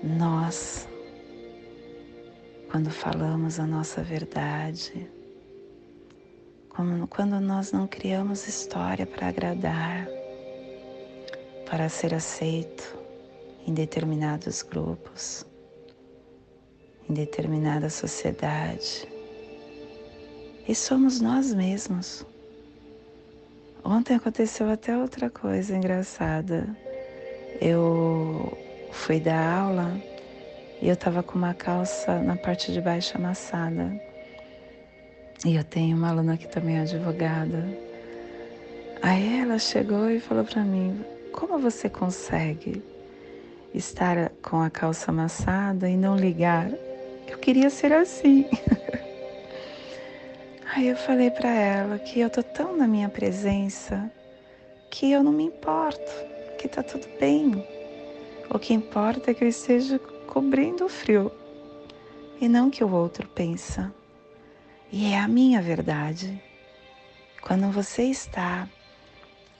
Nós, 0.00 0.88
quando 2.70 2.88
falamos 2.88 3.58
a 3.58 3.66
nossa 3.66 4.00
verdade, 4.00 5.10
quando 6.68 7.40
nós 7.40 7.72
não 7.72 7.88
criamos 7.88 8.46
história 8.46 9.04
para 9.04 9.26
agradar, 9.26 10.06
para 11.68 11.88
ser 11.88 12.14
aceito 12.14 12.99
em 13.66 13.74
determinados 13.74 14.62
grupos, 14.62 15.44
em 17.08 17.14
determinada 17.14 17.90
sociedade, 17.90 19.08
e 20.68 20.74
somos 20.74 21.20
nós 21.20 21.52
mesmos. 21.52 22.24
Ontem 23.84 24.14
aconteceu 24.14 24.70
até 24.70 24.96
outra 24.96 25.28
coisa 25.30 25.76
engraçada. 25.76 26.68
Eu 27.60 28.56
fui 28.92 29.18
dar 29.18 29.62
aula 29.62 30.00
e 30.80 30.88
eu 30.88 30.96
tava 30.96 31.22
com 31.22 31.36
uma 31.36 31.54
calça 31.54 32.20
na 32.20 32.36
parte 32.36 32.72
de 32.72 32.80
baixo 32.80 33.16
amassada. 33.16 34.00
E 35.44 35.56
eu 35.56 35.64
tenho 35.64 35.96
uma 35.96 36.10
aluna 36.10 36.36
que 36.36 36.46
também 36.46 36.76
é 36.76 36.82
advogada. 36.82 37.66
Aí 39.02 39.40
ela 39.40 39.58
chegou 39.58 40.10
e 40.10 40.20
falou 40.20 40.44
para 40.44 40.62
mim: 40.62 41.04
Como 41.32 41.58
você 41.58 41.88
consegue 41.88 42.82
estar 43.74 44.30
com 44.42 44.60
a 44.60 44.70
calça 44.70 45.10
amassada 45.10 45.88
e 45.88 45.96
não 45.96 46.16
ligar? 46.16 46.70
Eu 47.26 47.38
queria 47.38 47.70
ser 47.70 47.92
assim. 47.92 48.48
Aí 50.74 50.88
eu 50.88 50.96
falei 50.96 51.30
para 51.30 51.50
ela 51.50 51.98
que 51.98 52.20
eu 52.20 52.30
tô 52.30 52.42
tão 52.42 52.76
na 52.76 52.86
minha 52.86 53.08
presença 53.08 54.10
que 54.90 55.10
eu 55.10 55.22
não 55.22 55.32
me 55.32 55.44
importo, 55.44 56.12
que 56.58 56.68
tá 56.68 56.82
tudo 56.82 57.06
bem 57.18 57.64
o 58.52 58.58
que 58.58 58.74
importa 58.74 59.30
é 59.30 59.34
que 59.34 59.44
eu 59.44 59.48
esteja 59.48 59.96
cobrindo 60.26 60.84
o 60.84 60.88
frio 60.88 61.30
e 62.40 62.48
não 62.48 62.68
que 62.68 62.82
o 62.82 62.92
outro 62.92 63.28
pensa. 63.28 63.94
E 64.90 65.12
é 65.12 65.20
a 65.20 65.28
minha 65.28 65.62
verdade. 65.62 66.42
Quando 67.40 67.70
você 67.70 68.02
está 68.02 68.68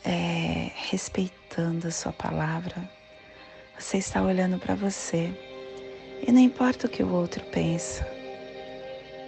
é, 0.05 0.73
respeitando 0.75 1.87
a 1.87 1.93
sua 1.93 2.13
palavra, 2.13 2.91
você 3.81 3.99
está 3.99 4.23
olhando 4.23 4.59
para 4.59 4.75
você. 4.75 5.33
E 6.27 6.31
não 6.31 6.41
importa 6.41 6.87
o 6.87 6.91
que 6.91 7.03
o 7.03 7.13
outro 7.13 7.45
pensa. 7.47 8.07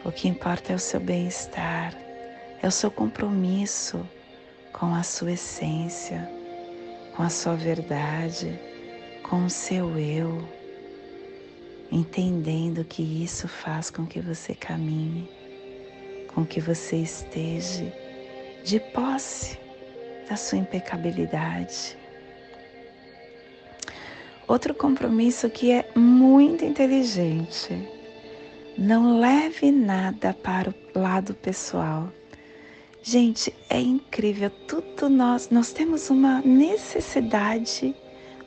O 0.04 0.12
que 0.12 0.28
importa 0.28 0.72
é 0.72 0.76
o 0.76 0.78
seu 0.78 1.00
bem-estar, 1.00 1.94
é 2.60 2.66
o 2.66 2.70
seu 2.70 2.90
compromisso 2.90 4.06
com 4.72 4.94
a 4.94 5.02
sua 5.02 5.32
essência, 5.32 6.28
com 7.16 7.22
a 7.22 7.28
sua 7.28 7.54
verdade 7.54 8.58
com 9.32 9.46
o 9.46 9.50
seu 9.50 9.98
eu, 9.98 10.46
entendendo 11.90 12.84
que 12.84 13.02
isso 13.02 13.48
faz 13.48 13.90
com 13.90 14.04
que 14.04 14.20
você 14.20 14.54
caminhe, 14.54 15.26
com 16.34 16.44
que 16.44 16.60
você 16.60 16.96
esteja 16.96 17.90
de 18.62 18.78
posse 18.78 19.58
da 20.28 20.36
sua 20.36 20.58
impecabilidade. 20.58 21.96
Outro 24.52 24.74
compromisso 24.74 25.48
que 25.48 25.70
é 25.72 25.90
muito 25.96 26.62
inteligente, 26.62 27.88
Não 28.76 29.18
leve 29.18 29.72
nada 29.72 30.34
para 30.34 30.68
o 30.94 30.98
lado 30.98 31.32
pessoal. 31.32 32.12
Gente, 33.02 33.54
é 33.70 33.80
incrível, 33.80 34.50
tudo 34.68 35.08
nós, 35.08 35.48
nós 35.48 35.72
temos 35.72 36.10
uma 36.10 36.42
necessidade, 36.42 37.96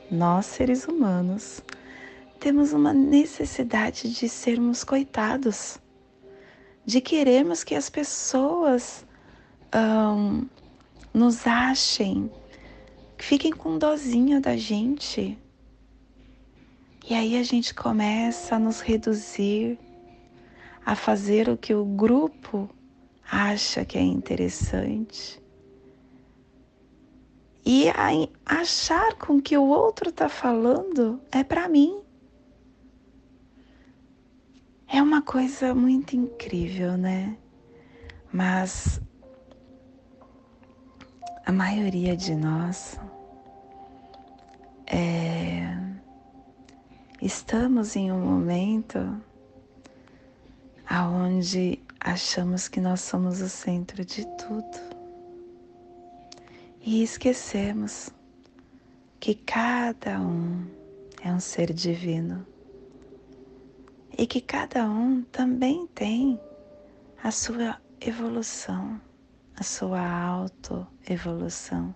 nós 0.08 0.46
seres 0.46 0.86
humanos, 0.86 1.60
temos 2.38 2.72
uma 2.72 2.92
necessidade 2.92 4.12
de 4.14 4.28
sermos 4.28 4.84
coitados, 4.84 5.80
de 6.84 7.00
querermos 7.00 7.64
que 7.64 7.74
as 7.74 7.90
pessoas 7.90 9.04
um, 9.74 10.46
nos 11.12 11.48
achem, 11.48 12.30
fiquem 13.18 13.50
com 13.50 13.76
dozinha 13.76 14.40
da 14.40 14.56
gente. 14.56 15.36
E 17.08 17.14
aí 17.14 17.38
a 17.38 17.42
gente 17.44 17.72
começa 17.72 18.56
a 18.56 18.58
nos 18.58 18.80
reduzir, 18.80 19.78
a 20.84 20.96
fazer 20.96 21.48
o 21.48 21.56
que 21.56 21.72
o 21.72 21.84
grupo 21.84 22.68
acha 23.30 23.84
que 23.84 23.96
é 23.96 24.02
interessante 24.02 25.40
e 27.64 27.86
achar 28.44 29.14
com 29.14 29.40
que 29.40 29.56
o 29.56 29.68
outro 29.68 30.10
está 30.10 30.28
falando 30.28 31.20
é 31.32 31.44
para 31.44 31.68
mim. 31.68 32.00
É 34.88 35.00
uma 35.02 35.22
coisa 35.22 35.74
muito 35.74 36.14
incrível, 36.16 36.96
né? 36.96 37.36
Mas 38.32 39.00
a 41.44 41.52
maioria 41.52 42.16
de 42.16 42.34
nós 42.34 43.00
é, 44.86 45.85
estamos 47.20 47.96
em 47.96 48.12
um 48.12 48.20
momento 48.20 48.98
aonde 50.88 51.80
achamos 51.98 52.68
que 52.68 52.80
nós 52.80 53.00
somos 53.00 53.40
o 53.40 53.48
centro 53.48 54.04
de 54.04 54.24
tudo 54.36 54.78
e 56.82 57.02
esquecemos 57.02 58.10
que 59.18 59.34
cada 59.34 60.20
um 60.20 60.66
é 61.22 61.32
um 61.32 61.40
ser 61.40 61.72
divino 61.72 62.46
e 64.16 64.26
que 64.26 64.40
cada 64.40 64.88
um 64.88 65.22
também 65.22 65.86
tem 65.88 66.40
a 67.22 67.30
sua 67.30 67.80
evolução, 68.00 69.00
a 69.56 69.62
sua 69.62 70.00
autoevolução. 70.00 71.94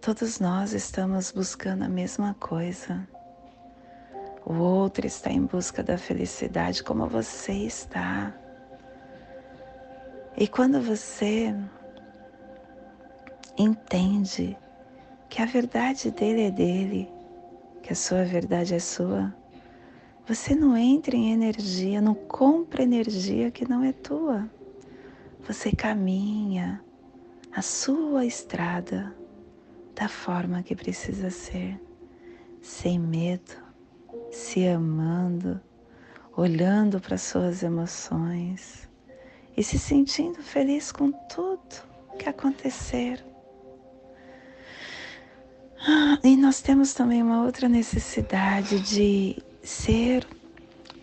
Todos 0.00 0.40
nós 0.40 0.72
estamos 0.72 1.30
buscando 1.30 1.84
a 1.84 1.88
mesma 1.88 2.34
coisa 2.34 3.06
o 4.44 4.54
outro 4.54 5.06
está 5.06 5.30
em 5.30 5.44
busca 5.44 5.82
da 5.82 5.98
felicidade 5.98 6.82
como 6.82 7.06
você 7.06 7.52
está. 7.52 8.34
E 10.36 10.48
quando 10.48 10.80
você 10.80 11.54
entende 13.56 14.56
que 15.28 15.42
a 15.42 15.46
verdade 15.46 16.10
dele 16.10 16.42
é 16.44 16.50
dele, 16.50 17.12
que 17.82 17.92
a 17.92 17.96
sua 17.96 18.24
verdade 18.24 18.74
é 18.74 18.78
sua, 18.78 19.32
você 20.26 20.54
não 20.54 20.76
entra 20.76 21.14
em 21.14 21.32
energia, 21.32 22.00
não 22.00 22.14
compra 22.14 22.82
energia 22.82 23.50
que 23.50 23.68
não 23.68 23.84
é 23.84 23.92
tua. 23.92 24.48
Você 25.46 25.70
caminha 25.70 26.82
a 27.52 27.62
sua 27.62 28.24
estrada 28.24 29.14
da 29.94 30.08
forma 30.08 30.62
que 30.62 30.74
precisa 30.74 31.30
ser, 31.30 31.80
sem 32.60 32.98
medo, 32.98 33.56
se 34.30 34.66
amando, 34.66 35.60
olhando 36.36 37.00
para 37.00 37.18
suas 37.18 37.62
emoções 37.62 38.88
e 39.56 39.62
se 39.62 39.78
sentindo 39.78 40.42
feliz 40.42 40.92
com 40.92 41.10
tudo 41.12 41.90
que 42.18 42.28
acontecer. 42.28 43.24
Ah, 45.86 46.18
e 46.22 46.36
nós 46.36 46.60
temos 46.60 46.92
também 46.92 47.22
uma 47.22 47.42
outra 47.42 47.68
necessidade 47.68 48.80
de 48.80 49.42
ser 49.62 50.26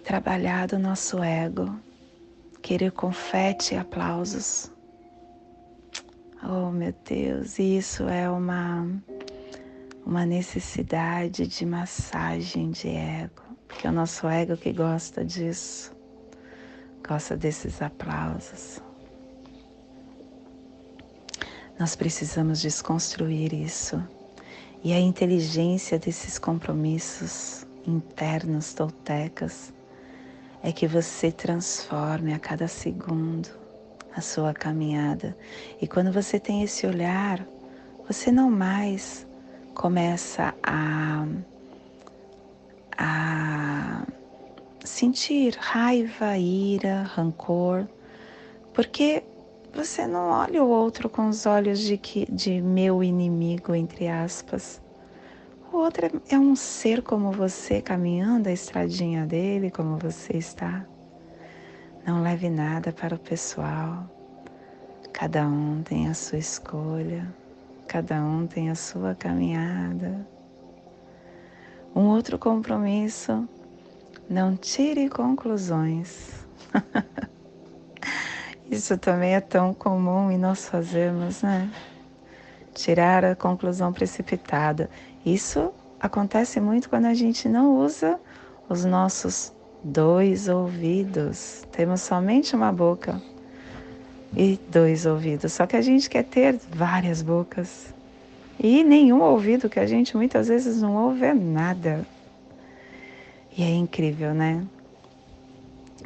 trabalhado 0.03 0.75
o 0.75 0.79
nosso 0.79 1.21
ego, 1.21 1.75
querer 2.61 2.91
confete 2.91 3.73
e 3.73 3.77
aplausos. 3.77 4.71
Oh 6.43 6.69
meu 6.71 6.93
Deus, 7.05 7.57
isso 7.57 8.03
é 8.07 8.29
uma 8.29 8.87
uma 10.05 10.25
necessidade 10.25 11.45
de 11.47 11.65
massagem 11.65 12.71
de 12.71 12.87
ego, 12.87 13.41
porque 13.67 13.85
é 13.85 13.89
o 13.89 13.93
nosso 13.93 14.25
ego 14.25 14.55
que 14.55 14.71
gosta 14.71 15.25
disso, 15.25 15.91
gosta 17.05 17.35
desses 17.35 17.81
aplausos. 17.81 18.81
Nós 21.77 21.93
precisamos 21.93 22.61
desconstruir 22.61 23.53
isso 23.53 24.01
e 24.81 24.93
a 24.93 24.99
inteligência 24.99 25.99
desses 25.99 26.39
compromissos 26.39 27.65
internos 27.85 28.73
toltecas 28.73 29.73
é 30.63 30.71
que 30.71 30.87
você 30.87 31.31
transforme 31.31 32.33
a 32.33 32.39
cada 32.39 32.67
segundo 32.67 33.66
a 34.17 34.21
sua 34.21 34.53
caminhada. 34.53 35.37
E 35.79 35.87
quando 35.87 36.11
você 36.11 36.39
tem 36.39 36.63
esse 36.63 36.87
olhar, 36.87 37.45
você 38.07 38.31
não 38.31 38.49
mais 38.49 39.27
começa 39.75 40.55
a, 40.63 41.27
a 42.97 44.07
sentir 44.83 45.55
raiva, 45.59 46.35
ira, 46.35 47.03
rancor, 47.03 47.87
porque 48.73 49.23
você 49.71 50.07
não 50.07 50.29
olha 50.29 50.63
o 50.63 50.69
outro 50.69 51.07
com 51.07 51.29
os 51.29 51.45
olhos 51.45 51.79
de, 51.79 51.97
que, 51.97 52.25
de 52.31 52.59
meu 52.59 53.03
inimigo, 53.03 53.75
entre 53.75 54.07
aspas. 54.07 54.81
O 55.71 55.77
outro 55.77 56.07
é, 56.07 56.11
é 56.33 56.39
um 56.39 56.55
ser 56.55 57.03
como 57.03 57.31
você, 57.31 57.81
caminhando 57.81 58.49
a 58.49 58.51
estradinha 58.51 59.27
dele, 59.27 59.69
como 59.69 59.95
você 59.97 60.37
está. 60.37 60.87
Não 62.07 62.21
leve 62.21 62.49
nada 62.49 62.93
para 62.93 63.15
o 63.15 63.19
pessoal. 63.19 64.09
Cada 65.11 65.45
um 65.45 65.83
tem 65.83 66.07
a 66.07 66.13
sua 66.13 66.37
escolha. 66.37 67.27
Cada 67.85 68.23
um 68.23 68.47
tem 68.47 68.69
a 68.69 68.75
sua 68.75 69.13
caminhada. 69.13 70.25
Um 71.93 72.05
outro 72.05 72.39
compromisso: 72.39 73.45
não 74.29 74.55
tire 74.55 75.09
conclusões. 75.09 76.45
Isso 78.71 78.97
também 78.97 79.35
é 79.35 79.41
tão 79.41 79.73
comum 79.73 80.31
e 80.31 80.37
nós 80.37 80.69
fazemos, 80.69 81.41
né? 81.41 81.69
Tirar 82.73 83.25
a 83.25 83.35
conclusão 83.35 83.91
precipitada. 83.91 84.89
Isso 85.25 85.73
acontece 85.99 86.61
muito 86.61 86.89
quando 86.89 87.07
a 87.07 87.13
gente 87.13 87.49
não 87.49 87.75
usa 87.75 88.17
os 88.69 88.85
nossos 88.85 89.56
dois 89.87 90.47
ouvidos. 90.47 91.63
Temos 91.71 92.01
somente 92.01 92.55
uma 92.55 92.71
boca 92.71 93.21
e 94.35 94.59
dois 94.69 95.05
ouvidos. 95.05 95.53
Só 95.53 95.65
que 95.65 95.75
a 95.75 95.81
gente 95.81 96.09
quer 96.09 96.23
ter 96.23 96.59
várias 96.69 97.21
bocas 97.21 97.93
e 98.59 98.83
nenhum 98.83 99.21
ouvido, 99.21 99.69
que 99.69 99.79
a 99.79 99.85
gente 99.85 100.17
muitas 100.17 100.47
vezes 100.47 100.81
não 100.81 100.95
ouve 100.95 101.25
é 101.25 101.33
nada. 101.33 102.05
E 103.55 103.63
é 103.63 103.69
incrível, 103.69 104.33
né? 104.33 104.65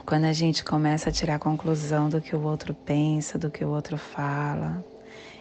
Quando 0.05 0.25
a 0.25 0.33
gente 0.33 0.63
começa 0.63 1.09
a 1.09 1.11
tirar 1.13 1.35
a 1.35 1.39
conclusão 1.39 2.09
do 2.09 2.19
que 2.19 2.35
o 2.35 2.43
outro 2.43 2.73
pensa, 2.73 3.37
do 3.37 3.49
que 3.49 3.63
o 3.63 3.69
outro 3.69 3.97
fala, 3.97 4.83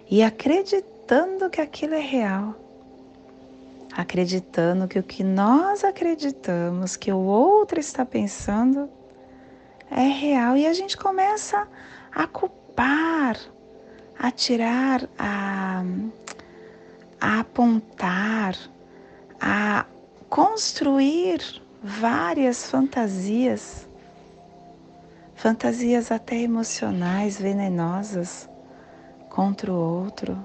e 0.08 0.22
acreditando 0.22 1.50
que 1.50 1.60
aquilo 1.60 1.94
é 1.94 2.00
real, 2.00 2.54
acreditando 4.00 4.88
que 4.88 4.98
o 4.98 5.02
que 5.02 5.22
nós 5.22 5.84
acreditamos 5.84 6.96
que 6.96 7.12
o 7.12 7.18
outro 7.18 7.78
está 7.78 8.04
pensando 8.04 8.88
é 9.90 10.06
real, 10.06 10.56
e 10.56 10.66
a 10.66 10.72
gente 10.72 10.96
começa 10.96 11.66
a 12.12 12.26
culpar 12.26 13.36
a 14.20 14.30
tirar, 14.30 15.08
a, 15.18 15.82
a 17.18 17.40
apontar, 17.40 18.54
a 19.40 19.86
construir 20.28 21.40
várias 21.82 22.70
fantasias, 22.70 23.88
fantasias 25.34 26.12
até 26.12 26.36
emocionais, 26.36 27.40
venenosas 27.40 28.46
contra 29.30 29.72
o 29.72 29.76
outro. 29.76 30.38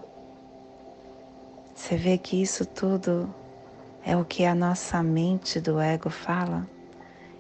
Você 1.76 1.98
vê 1.98 2.18
que 2.18 2.42
isso 2.42 2.66
tudo 2.66 3.34
é 4.06 4.16
o 4.16 4.24
que 4.24 4.46
a 4.46 4.54
nossa 4.54 5.02
mente 5.02 5.60
do 5.60 5.80
ego 5.80 6.12
fala. 6.12 6.70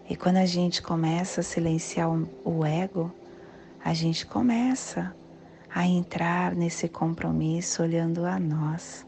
E 0.09 0.15
quando 0.15 0.37
a 0.37 0.45
gente 0.47 0.81
começa 0.81 1.41
a 1.41 1.43
silenciar 1.43 2.09
o 2.43 2.65
ego, 2.65 3.13
a 3.83 3.93
gente 3.93 4.25
começa 4.25 5.15
a 5.69 5.85
entrar 5.85 6.55
nesse 6.55 6.89
compromisso 6.89 7.83
olhando 7.83 8.25
a 8.25 8.39
nós, 8.39 9.05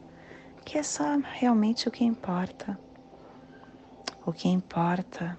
que 0.64 0.78
é 0.78 0.84
só 0.84 1.18
realmente 1.34 1.88
o 1.88 1.92
que 1.92 2.06
importa. 2.06 2.80
O 4.24 4.32
que 4.32 4.48
importa 4.48 5.38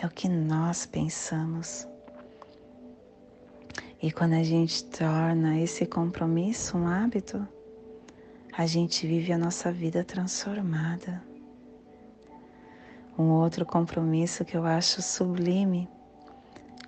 é 0.00 0.04
o 0.04 0.10
que 0.10 0.28
nós 0.28 0.84
pensamos. 0.84 1.88
E 4.02 4.12
quando 4.12 4.34
a 4.34 4.42
gente 4.42 4.84
torna 4.84 5.58
esse 5.60 5.86
compromisso 5.86 6.76
um 6.76 6.86
hábito, 6.86 7.46
a 8.54 8.66
gente 8.66 9.06
vive 9.06 9.32
a 9.32 9.38
nossa 9.38 9.72
vida 9.72 10.04
transformada. 10.04 11.22
Um 13.18 13.30
outro 13.30 13.64
compromisso 13.64 14.44
que 14.44 14.54
eu 14.56 14.64
acho 14.64 15.00
sublime, 15.00 15.88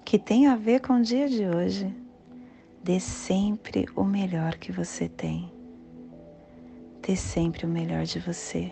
que 0.04 0.18
tem 0.18 0.46
a 0.46 0.56
ver 0.56 0.80
com 0.80 1.00
o 1.00 1.02
dia 1.02 1.26
de 1.26 1.46
hoje, 1.46 1.94
dê 2.82 3.00
sempre 3.00 3.86
o 3.96 4.04
melhor 4.04 4.56
que 4.56 4.70
você 4.70 5.08
tem. 5.08 5.50
Dê 7.00 7.16
sempre 7.16 7.64
o 7.64 7.68
melhor 7.68 8.04
de 8.04 8.18
você. 8.18 8.70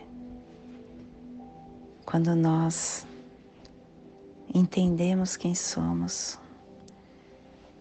Quando 2.04 2.34
nós 2.34 3.06
entendemos 4.54 5.34
quem 5.34 5.54
somos, 5.54 6.38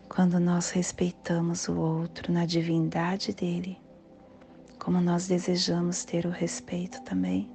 quando 0.07 0.39
nós 0.39 0.69
respeitamos 0.69 1.67
o 1.67 1.77
outro 1.77 2.31
na 2.31 2.45
divindade 2.45 3.33
dele, 3.33 3.80
como 4.81 4.99
nós 4.99 5.27
desejamos 5.27 6.03
ter 6.03 6.25
o 6.25 6.31
respeito 6.31 7.03
também, 7.03 7.47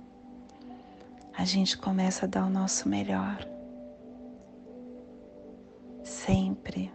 a 1.37 1.45
gente 1.45 1.77
começa 1.77 2.25
a 2.25 2.29
dar 2.29 2.47
o 2.47 2.51
nosso 2.51 2.89
melhor. 2.89 3.45
Sempre. 6.05 6.89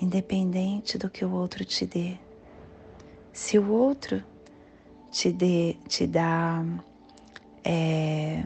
Independente 0.00 0.98
do 0.98 1.08
que 1.08 1.24
o 1.24 1.30
outro 1.30 1.64
te 1.64 1.86
dê. 1.86 2.16
Se 3.32 3.60
o 3.60 3.70
outro 3.70 4.24
te, 5.08 5.30
dê, 5.30 5.76
te 5.86 6.04
dá 6.04 6.64
é, 7.62 8.44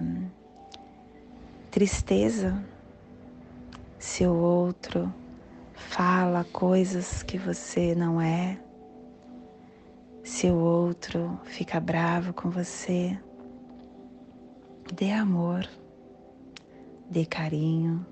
tristeza, 1.70 2.62
se 3.98 4.26
o 4.26 4.34
outro 4.34 5.12
fala 5.72 6.44
coisas 6.44 7.22
que 7.22 7.38
você 7.38 7.94
não 7.94 8.20
é, 8.20 8.60
se 10.30 10.46
o 10.46 10.56
outro 10.56 11.40
fica 11.44 11.80
bravo 11.80 12.32
com 12.32 12.50
você, 12.50 13.18
dê 14.94 15.10
amor, 15.10 15.68
dê 17.10 17.26
carinho, 17.26 18.06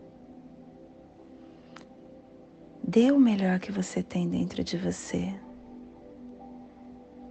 dê 2.83 3.13
o 3.13 3.21
melhor 3.21 3.61
que 3.61 3.71
você 3.71 4.03
tem 4.03 4.29
dentro 4.29 4.65
de 4.65 4.77
você. 4.77 5.33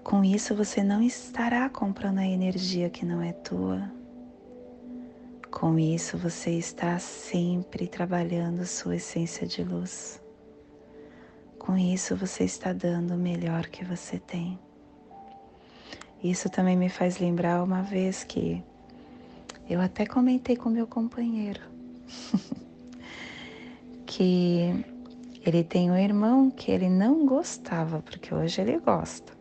Com 0.05 0.23
isso 0.23 0.55
você 0.55 0.81
não 0.81 1.03
estará 1.03 1.69
comprando 1.69 2.19
a 2.19 2.25
energia 2.25 2.89
que 2.89 3.05
não 3.05 3.21
é 3.21 3.33
tua. 3.33 3.91
Com 5.51 5.77
isso, 5.77 6.17
você 6.17 6.51
está 6.51 6.97
sempre 6.97 7.87
trabalhando 7.87 8.65
sua 8.65 8.95
essência 8.95 9.45
de 9.45 9.63
luz. 9.65 10.23
Com 11.59 11.77
isso, 11.77 12.15
você 12.15 12.45
está 12.45 12.71
dando 12.71 13.15
o 13.15 13.17
melhor 13.17 13.67
que 13.67 13.83
você 13.83 14.17
tem. 14.17 14.57
Isso 16.23 16.49
também 16.49 16.75
me 16.75 16.89
faz 16.89 17.19
lembrar 17.19 17.63
uma 17.63 17.81
vez 17.81 18.23
que 18.23 18.63
eu 19.69 19.79
até 19.79 20.05
comentei 20.05 20.55
com 20.55 20.69
meu 20.69 20.87
companheiro 20.87 21.61
que 24.05 24.85
ele 25.45 25.63
tem 25.63 25.91
um 25.91 25.97
irmão 25.97 26.49
que 26.49 26.71
ele 26.71 26.89
não 26.89 27.25
gostava, 27.25 28.01
porque 28.01 28.33
hoje 28.33 28.61
ele 28.61 28.79
gosta. 28.79 29.31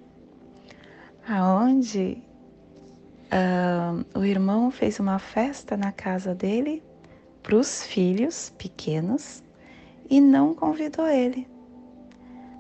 Aonde 1.27 2.23
uh, 3.27 4.19
o 4.19 4.25
irmão 4.25 4.71
fez 4.71 5.01
uma 5.01 5.19
festa 5.19 5.77
na 5.77 5.91
casa 5.91 6.35
dele 6.35 6.83
para 7.43 7.57
os 7.57 7.85
filhos 7.85 8.53
pequenos 8.59 9.43
e 10.11 10.21
não 10.21 10.55
convidou 10.55 11.07
ele. 11.07 11.49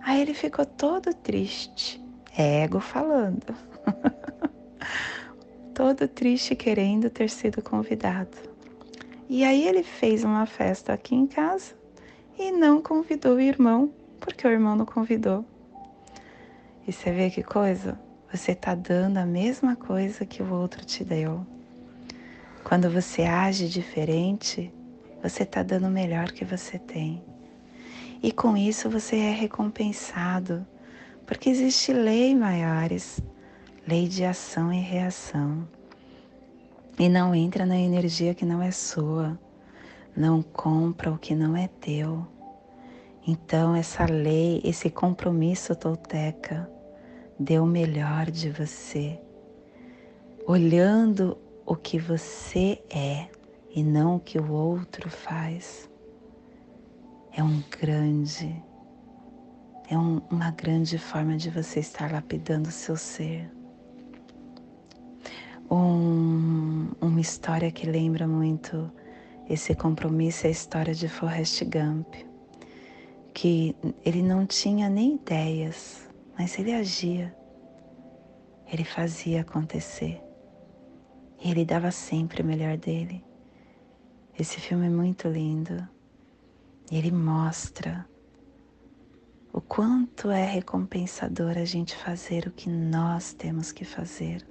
Aí 0.02 0.20
ele 0.20 0.34
ficou 0.34 0.64
todo 0.64 1.12
triste, 1.14 2.02
ego 2.36 2.80
falando, 2.80 3.54
todo 5.74 6.08
triste 6.08 6.54
querendo 6.54 7.10
ter 7.10 7.30
sido 7.30 7.62
convidado. 7.62 8.36
E 9.28 9.44
aí 9.44 9.66
ele 9.66 9.82
fez 9.82 10.24
uma 10.24 10.46
festa 10.46 10.92
aqui 10.92 11.14
em 11.14 11.26
casa 11.26 11.74
e 12.38 12.52
não 12.52 12.80
convidou 12.80 13.36
o 13.36 13.40
irmão, 13.40 13.92
porque 14.20 14.46
o 14.46 14.50
irmão 14.50 14.76
não 14.76 14.86
convidou. 14.86 15.44
E 16.86 16.92
você 16.92 17.10
vê 17.10 17.30
que 17.30 17.42
coisa? 17.42 17.98
você 18.36 18.52
está 18.52 18.74
dando 18.74 19.18
a 19.18 19.26
mesma 19.26 19.76
coisa 19.76 20.26
que 20.26 20.42
o 20.42 20.52
outro 20.52 20.84
te 20.84 21.04
deu. 21.04 21.46
Quando 22.64 22.90
você 22.90 23.22
age 23.22 23.68
diferente, 23.68 24.72
você 25.22 25.44
está 25.44 25.62
dando 25.62 25.86
o 25.86 25.90
melhor 25.90 26.32
que 26.32 26.44
você 26.44 26.78
tem. 26.78 27.22
E 28.22 28.32
com 28.32 28.56
isso 28.56 28.90
você 28.90 29.16
é 29.16 29.30
recompensado, 29.30 30.66
porque 31.26 31.48
existe 31.48 31.92
lei 31.92 32.34
maiores, 32.34 33.20
lei 33.86 34.08
de 34.08 34.24
ação 34.24 34.72
e 34.72 34.80
reação. 34.80 35.66
E 36.98 37.08
não 37.08 37.34
entra 37.34 37.64
na 37.64 37.78
energia 37.78 38.34
que 38.34 38.44
não 38.44 38.60
é 38.60 38.72
sua, 38.72 39.38
não 40.16 40.42
compra 40.42 41.12
o 41.12 41.18
que 41.18 41.34
não 41.34 41.56
é 41.56 41.68
teu. 41.68 42.26
Então 43.24 43.76
essa 43.76 44.04
lei, 44.04 44.60
esse 44.64 44.90
compromisso 44.90 45.76
tolteca, 45.76 46.68
dê 47.38 47.60
o 47.60 47.66
melhor 47.66 48.30
de 48.30 48.50
você, 48.50 49.20
olhando 50.46 51.38
o 51.64 51.76
que 51.76 51.98
você 51.98 52.82
é 52.90 53.28
e 53.70 53.84
não 53.84 54.16
o 54.16 54.20
que 54.20 54.38
o 54.38 54.50
outro 54.50 55.08
faz. 55.08 55.88
É 57.32 57.42
um 57.42 57.62
grande, 57.70 58.64
é 59.88 59.96
um, 59.96 60.22
uma 60.30 60.50
grande 60.50 60.98
forma 60.98 61.36
de 61.36 61.50
você 61.50 61.80
estar 61.80 62.10
lapidando 62.10 62.68
o 62.68 62.72
seu 62.72 62.96
ser. 62.96 63.55
Um, 65.70 66.90
uma 67.00 67.20
história 67.20 67.70
que 67.70 67.86
lembra 67.86 68.26
muito 68.26 68.90
esse 69.48 69.74
compromisso 69.74 70.46
é 70.46 70.48
a 70.48 70.52
história 70.52 70.94
de 70.94 71.08
Forrest 71.08 71.62
Gump, 71.64 72.14
que 73.34 73.76
ele 74.04 74.22
não 74.22 74.46
tinha 74.46 74.88
nem 74.88 75.16
ideias 75.16 76.06
mas 76.38 76.58
ele 76.58 76.74
agia, 76.74 77.34
ele 78.70 78.84
fazia 78.84 79.40
acontecer. 79.40 80.22
E 81.42 81.50
ele 81.50 81.64
dava 81.64 81.90
sempre 81.90 82.42
o 82.42 82.44
melhor 82.44 82.76
dele. 82.76 83.24
Esse 84.38 84.60
filme 84.60 84.86
é 84.86 84.90
muito 84.90 85.28
lindo. 85.28 85.86
E 86.90 86.96
ele 86.96 87.10
mostra 87.10 88.06
o 89.52 89.60
quanto 89.60 90.30
é 90.30 90.44
recompensador 90.44 91.56
a 91.56 91.64
gente 91.64 91.96
fazer 91.96 92.46
o 92.46 92.50
que 92.50 92.68
nós 92.68 93.32
temos 93.32 93.72
que 93.72 93.84
fazer, 93.84 94.46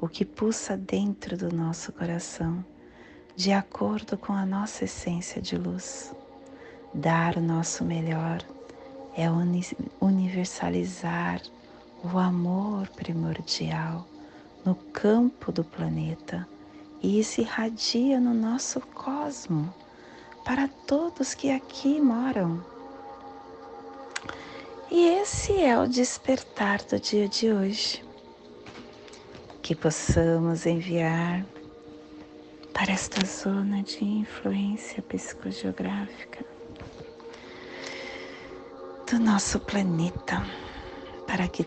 o 0.00 0.08
que 0.08 0.24
pulsa 0.24 0.76
dentro 0.76 1.36
do 1.36 1.54
nosso 1.54 1.92
coração, 1.92 2.64
de 3.34 3.52
acordo 3.52 4.16
com 4.16 4.32
a 4.32 4.46
nossa 4.46 4.84
essência 4.84 5.42
de 5.42 5.56
luz. 5.56 6.14
Dar 6.94 7.36
o 7.36 7.40
nosso 7.40 7.84
melhor 7.84 8.44
é 9.16 9.26
universalizar 10.00 11.42
o 12.02 12.18
amor 12.18 12.88
primordial 12.90 14.06
no 14.64 14.74
campo 14.74 15.50
do 15.50 15.64
planeta 15.64 16.46
e 17.02 17.20
isso 17.20 17.40
irradia 17.40 18.20
no 18.20 18.32
nosso 18.32 18.80
cosmo 18.80 19.72
para 20.44 20.68
todos 20.86 21.34
que 21.34 21.50
aqui 21.50 22.00
moram. 22.00 22.64
E 24.90 25.06
esse 25.06 25.60
é 25.60 25.78
o 25.78 25.86
despertar 25.86 26.82
do 26.82 26.98
dia 26.98 27.28
de 27.28 27.52
hoje. 27.52 28.07
Que 29.68 29.76
possamos 29.76 30.64
enviar 30.64 31.44
para 32.72 32.90
esta 32.90 33.22
zona 33.26 33.82
de 33.82 34.02
influência 34.02 35.02
psicogeográfica 35.02 36.42
do 39.06 39.18
nosso 39.18 39.60
planeta, 39.60 40.42
para 41.26 41.46
que 41.48 41.64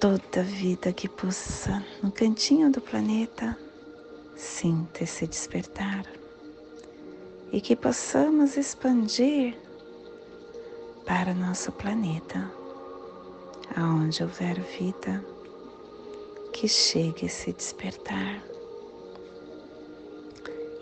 toda 0.00 0.42
vida 0.42 0.92
que 0.92 1.08
pulsa 1.08 1.80
no 2.02 2.10
cantinho 2.10 2.68
do 2.68 2.80
planeta 2.80 3.56
sinta 4.34 5.04
esse 5.04 5.24
despertar 5.24 6.04
e 7.52 7.60
que 7.60 7.76
possamos 7.76 8.56
expandir 8.56 9.56
para 11.06 11.32
nosso 11.32 11.70
planeta, 11.70 12.50
aonde 13.76 14.20
houver 14.20 14.58
vida, 14.58 15.24
que 16.52 16.68
chegue 16.68 17.26
esse 17.26 17.52
despertar. 17.52 18.42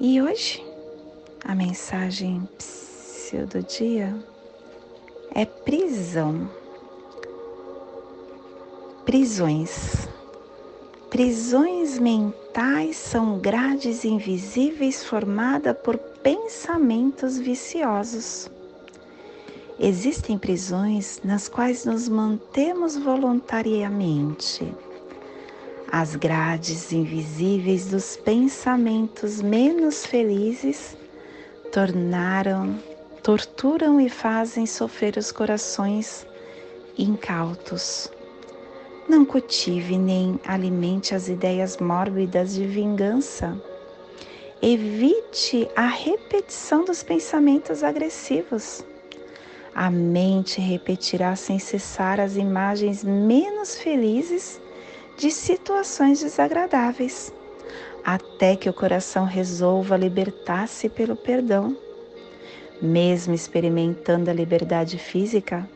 E 0.01 0.21
hoje, 0.23 0.65
a 1.45 1.55
mensagem 1.55 2.49
do 3.51 3.63
dia 3.63 4.15
é 5.35 5.45
prisão. 5.45 6.49
Prisões. 9.05 10.09
Prisões 11.11 11.99
mentais 11.99 12.97
são 12.97 13.39
grades 13.39 14.05
invisíveis 14.05 15.05
formadas 15.05 15.77
por 15.83 15.97
pensamentos 15.97 17.39
viciosos. 17.39 18.51
Existem 19.81 20.37
prisões 20.37 21.21
nas 21.25 21.49
quais 21.49 21.85
nos 21.85 22.09
mantemos 22.09 22.97
voluntariamente. 22.97 24.75
As 25.91 26.17
grades 26.17 26.93
invisíveis 26.93 27.87
dos 27.87 28.15
pensamentos 28.15 29.41
menos 29.41 30.05
felizes 30.05 30.95
tornaram, 31.73 32.79
torturam 33.23 33.99
e 33.99 34.11
fazem 34.11 34.67
sofrer 34.67 35.17
os 35.17 35.33
corações 35.33 36.27
incautos. 36.99 38.13
Não 39.09 39.25
cultive 39.25 39.97
nem 39.97 40.39
alimente 40.47 41.15
as 41.15 41.27
ideias 41.27 41.79
mórbidas 41.79 42.55
de 42.55 42.67
vingança. 42.67 43.59
Evite 44.61 45.67
a 45.75 45.87
repetição 45.87 46.85
dos 46.85 47.03
pensamentos 47.03 47.83
agressivos. 47.83 48.85
A 49.75 49.91
mente 49.91 50.61
repetirá 50.61 51.35
sem 51.35 51.59
cessar 51.59 52.21
as 52.21 52.37
imagens 52.37 53.03
menos 53.03 53.79
felizes 53.79 54.61
de 55.19 55.33
situações 55.33 56.21
desagradáveis, 56.21 57.35
até 58.05 58.55
que 58.55 58.71
o 58.71 58.73
coração 58.73 59.25
resolva 59.25 59.97
libertar-se 59.97 60.89
pelo 60.89 61.17
perdão. 61.17 61.77
Mesmo 62.81 63.35
experimentando 63.35 64.31
a 64.31 64.33
liberdade 64.33 64.97
física, 64.97 65.69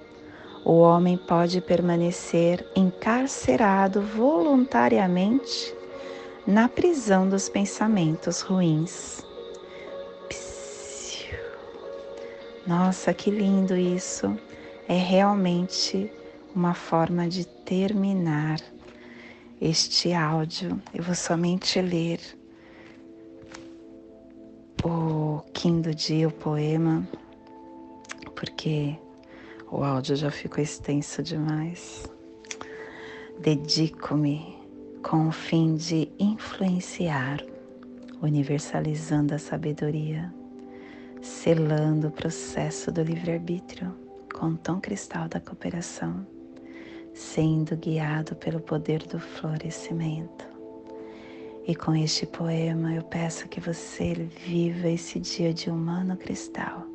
o 0.65 0.79
homem 0.79 1.17
pode 1.17 1.61
permanecer 1.61 2.65
encarcerado 2.77 4.01
voluntariamente 4.01 5.75
na 6.47 6.69
prisão 6.69 7.29
dos 7.29 7.49
pensamentos 7.49 8.43
ruins. 8.43 9.27
Nossa, 12.65 13.13
que 13.13 13.29
lindo 13.29 13.77
isso! 13.77 14.39
É 14.89 14.95
realmente 14.95 16.09
uma 16.55 16.75
forma 16.75 17.29
de 17.29 17.45
terminar 17.45 18.61
este 19.63 20.13
áudio. 20.13 20.83
Eu 20.93 21.05
vou 21.05 21.15
somente 21.15 21.81
ler 21.81 22.19
o 24.85 25.41
quinto 25.55 25.95
dia, 25.95 26.27
o 26.27 26.33
poema, 26.33 27.07
porque 28.35 28.99
o 29.71 29.85
áudio 29.85 30.17
já 30.17 30.33
ficou 30.33 30.63
extenso 30.63 31.23
demais. 31.23 32.11
Dedico-me 33.39 34.59
com 35.01 35.29
o 35.29 35.33
fim 35.33 35.77
de 35.77 36.11
influenciar, 36.19 37.41
universalizando 38.21 39.33
a 39.33 39.39
sabedoria, 39.39 40.35
selando 41.21 42.09
o 42.09 42.13
processo 42.13 42.91
do 42.91 43.03
livre-arbítrio 43.03 43.95
com 44.35 44.47
o 44.49 44.57
tom 44.57 44.81
cristal 44.81 45.29
da 45.29 45.39
cooperação, 45.39 46.27
sendo 47.13 47.77
guiado 47.77 48.35
pelo 48.37 48.61
poder 48.61 49.03
do 49.07 49.19
florescimento. 49.19 50.47
E 51.67 51.75
com 51.75 51.95
este 51.95 52.27
poema 52.27 52.95
eu 52.95 53.03
peço 53.03 53.49
que 53.49 53.61
você 53.61 54.15
viva 54.45 54.89
esse 54.89 55.21
dia 55.21 55.55
de 55.55 55.71
humano 55.71 56.17
cristal 56.17 56.87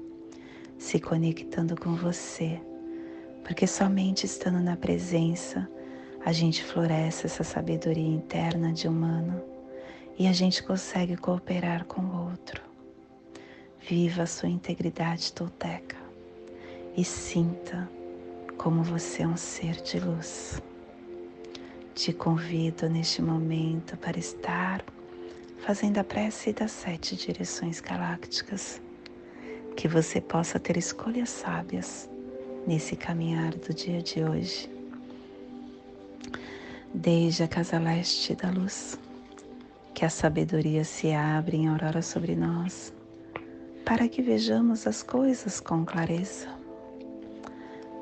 se 0.78 1.00
conectando 1.00 1.76
com 1.76 1.96
você, 1.96 2.62
porque 3.44 3.66
somente 3.66 4.26
estando 4.26 4.60
na 4.60 4.76
presença 4.76 5.68
a 6.24 6.32
gente 6.32 6.64
floresce 6.64 7.26
essa 7.26 7.44
sabedoria 7.44 8.08
interna 8.08 8.74
de 8.74 8.88
humano 8.88 9.42
e 10.20 10.28
a 10.28 10.34
gente 10.34 10.62
consegue 10.64 11.16
cooperar 11.16 11.86
com 11.86 12.02
o 12.02 12.30
outro. 12.30 12.62
Viva 13.80 14.24
a 14.24 14.28
sua 14.28 14.50
integridade 14.50 15.32
tolteca 15.32 15.96
e 16.96 17.04
sinta 17.04 17.90
como 18.58 18.84
você 18.84 19.24
é 19.24 19.28
um 19.28 19.38
ser 19.38 19.76
de 19.82 20.00
luz. 20.00 20.62
Te 21.94 22.12
convido 22.12 22.90
neste 22.90 23.22
momento 23.22 23.96
para 23.98 24.18
estar 24.18 24.84
fazendo 25.60 25.98
a 26.00 26.04
prece 26.04 26.54
das 26.54 26.72
sete 26.72 27.16
direções 27.16 27.80
galácticas 27.80 28.82
que 29.76 29.88
você 29.88 30.20
possa 30.20 30.60
ter 30.60 30.76
escolhas 30.76 31.30
sábias 31.30 32.10
nesse 32.66 32.96
caminhar 32.96 33.54
do 33.54 33.74
dia 33.74 34.02
de 34.02 34.24
hoje. 34.24 34.70
Desde 36.94 37.44
a 37.44 37.48
casa 37.48 37.78
leste 37.78 38.36
da 38.36 38.50
luz, 38.50 38.98
que 39.94 40.04
a 40.04 40.10
sabedoria 40.10 40.84
se 40.84 41.14
abre 41.14 41.58
em 41.58 41.68
aurora 41.68 42.02
sobre 42.02 42.36
nós, 42.36 42.94
para 43.86 44.08
que 44.08 44.22
vejamos 44.22 44.88
as 44.88 45.04
coisas 45.04 45.60
com 45.60 45.86
clareza. 45.86 46.57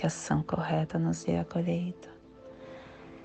que 0.00 0.06
a 0.06 0.08
ação 0.08 0.42
correta 0.42 0.98
nos 0.98 1.24
dê 1.24 1.36
a 1.36 1.44
colheita, 1.44 2.08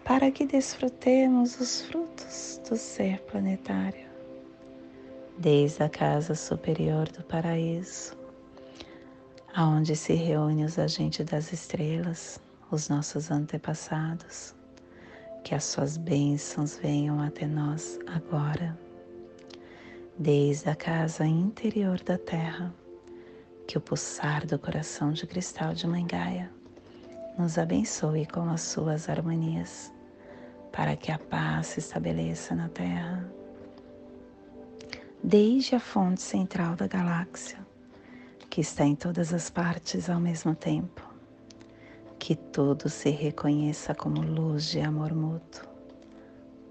para 0.03 0.29
que 0.29 0.45
desfrutemos 0.45 1.57
os 1.57 1.83
frutos 1.83 2.59
do 2.67 2.75
ser 2.75 3.21
planetário. 3.21 4.09
Desde 5.37 5.83
a 5.83 5.87
casa 5.87 6.35
superior 6.35 7.07
do 7.07 7.23
paraíso, 7.23 8.17
aonde 9.53 9.95
se 9.95 10.15
reúnem 10.15 10.65
os 10.65 10.77
agentes 10.77 11.25
das 11.25 11.53
estrelas, 11.53 12.41
os 12.69 12.89
nossos 12.89 13.31
antepassados, 13.31 14.53
que 15.45 15.55
as 15.55 15.63
suas 15.63 15.95
bênçãos 15.95 16.77
venham 16.77 17.21
até 17.21 17.47
nós 17.47 17.97
agora, 18.05 18.77
desde 20.19 20.69
a 20.69 20.75
casa 20.75 21.25
interior 21.25 22.03
da 22.03 22.17
Terra, 22.17 22.75
que 23.65 23.77
o 23.77 23.81
pulsar 23.81 24.45
do 24.45 24.59
coração 24.59 25.13
de 25.13 25.25
cristal 25.25 25.73
de 25.73 25.87
Mãe 25.87 26.05
Gaia 26.05 26.54
nos 27.37 27.57
abençoe 27.57 28.25
com 28.25 28.49
as 28.49 28.61
suas 28.61 29.09
harmonias, 29.09 29.91
para 30.71 30.95
que 30.95 31.11
a 31.11 31.19
paz 31.19 31.67
se 31.67 31.79
estabeleça 31.79 32.55
na 32.55 32.69
Terra. 32.69 33.29
Desde 35.23 35.75
a 35.75 35.79
fonte 35.79 36.21
central 36.21 36.75
da 36.75 36.87
galáxia, 36.87 37.57
que 38.49 38.61
está 38.61 38.85
em 38.85 38.95
todas 38.95 39.33
as 39.33 39.49
partes 39.49 40.09
ao 40.09 40.19
mesmo 40.19 40.55
tempo. 40.55 41.03
Que 42.17 42.35
tudo 42.35 42.87
se 42.87 43.09
reconheça 43.09 43.93
como 43.93 44.21
luz 44.21 44.65
de 44.65 44.79
amor 44.79 45.13
mútuo. 45.13 45.67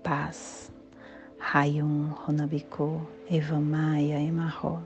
Paz. 0.03 0.73
Rayum 1.39 2.09
Runabiku 2.09 3.07
Evamaya 3.31 4.19
Emarro. 4.19 4.83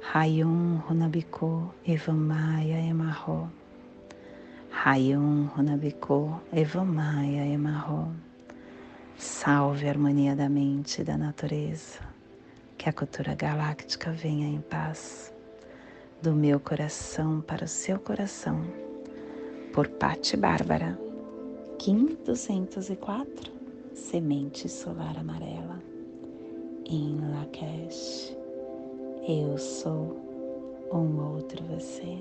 Rayum 0.00 0.76
Runabiku 0.76 1.74
Evamaya 1.84 2.78
Emarro. 2.78 3.50
Rayum 4.82 5.50
Runabiku 5.54 6.40
Evamaya 6.50 7.44
Emarro. 7.44 8.14
Salve 9.18 9.86
a 9.86 9.90
harmonia 9.90 10.34
da 10.34 10.48
mente 10.48 11.02
e 11.02 11.04
da 11.04 11.18
natureza. 11.18 12.00
Que 12.78 12.88
a 12.88 12.92
cultura 12.94 13.34
galáctica 13.34 14.10
venha 14.10 14.48
em 14.48 14.62
paz 14.62 15.34
do 16.22 16.32
meu 16.32 16.58
coração 16.58 17.42
para 17.42 17.66
o 17.66 17.68
seu 17.68 17.98
coração, 17.98 18.64
por 19.74 19.86
Patti 19.86 20.34
Bárbara, 20.34 20.98
Kim 21.78 22.16
204, 22.24 23.52
Semente 23.92 24.66
Solar 24.66 25.18
Amarela, 25.18 25.78
em 26.86 27.20
Lakesh, 27.34 28.34
eu 29.28 29.58
sou 29.58 30.18
um 30.90 31.34
outro 31.34 31.62
você. 31.64 32.16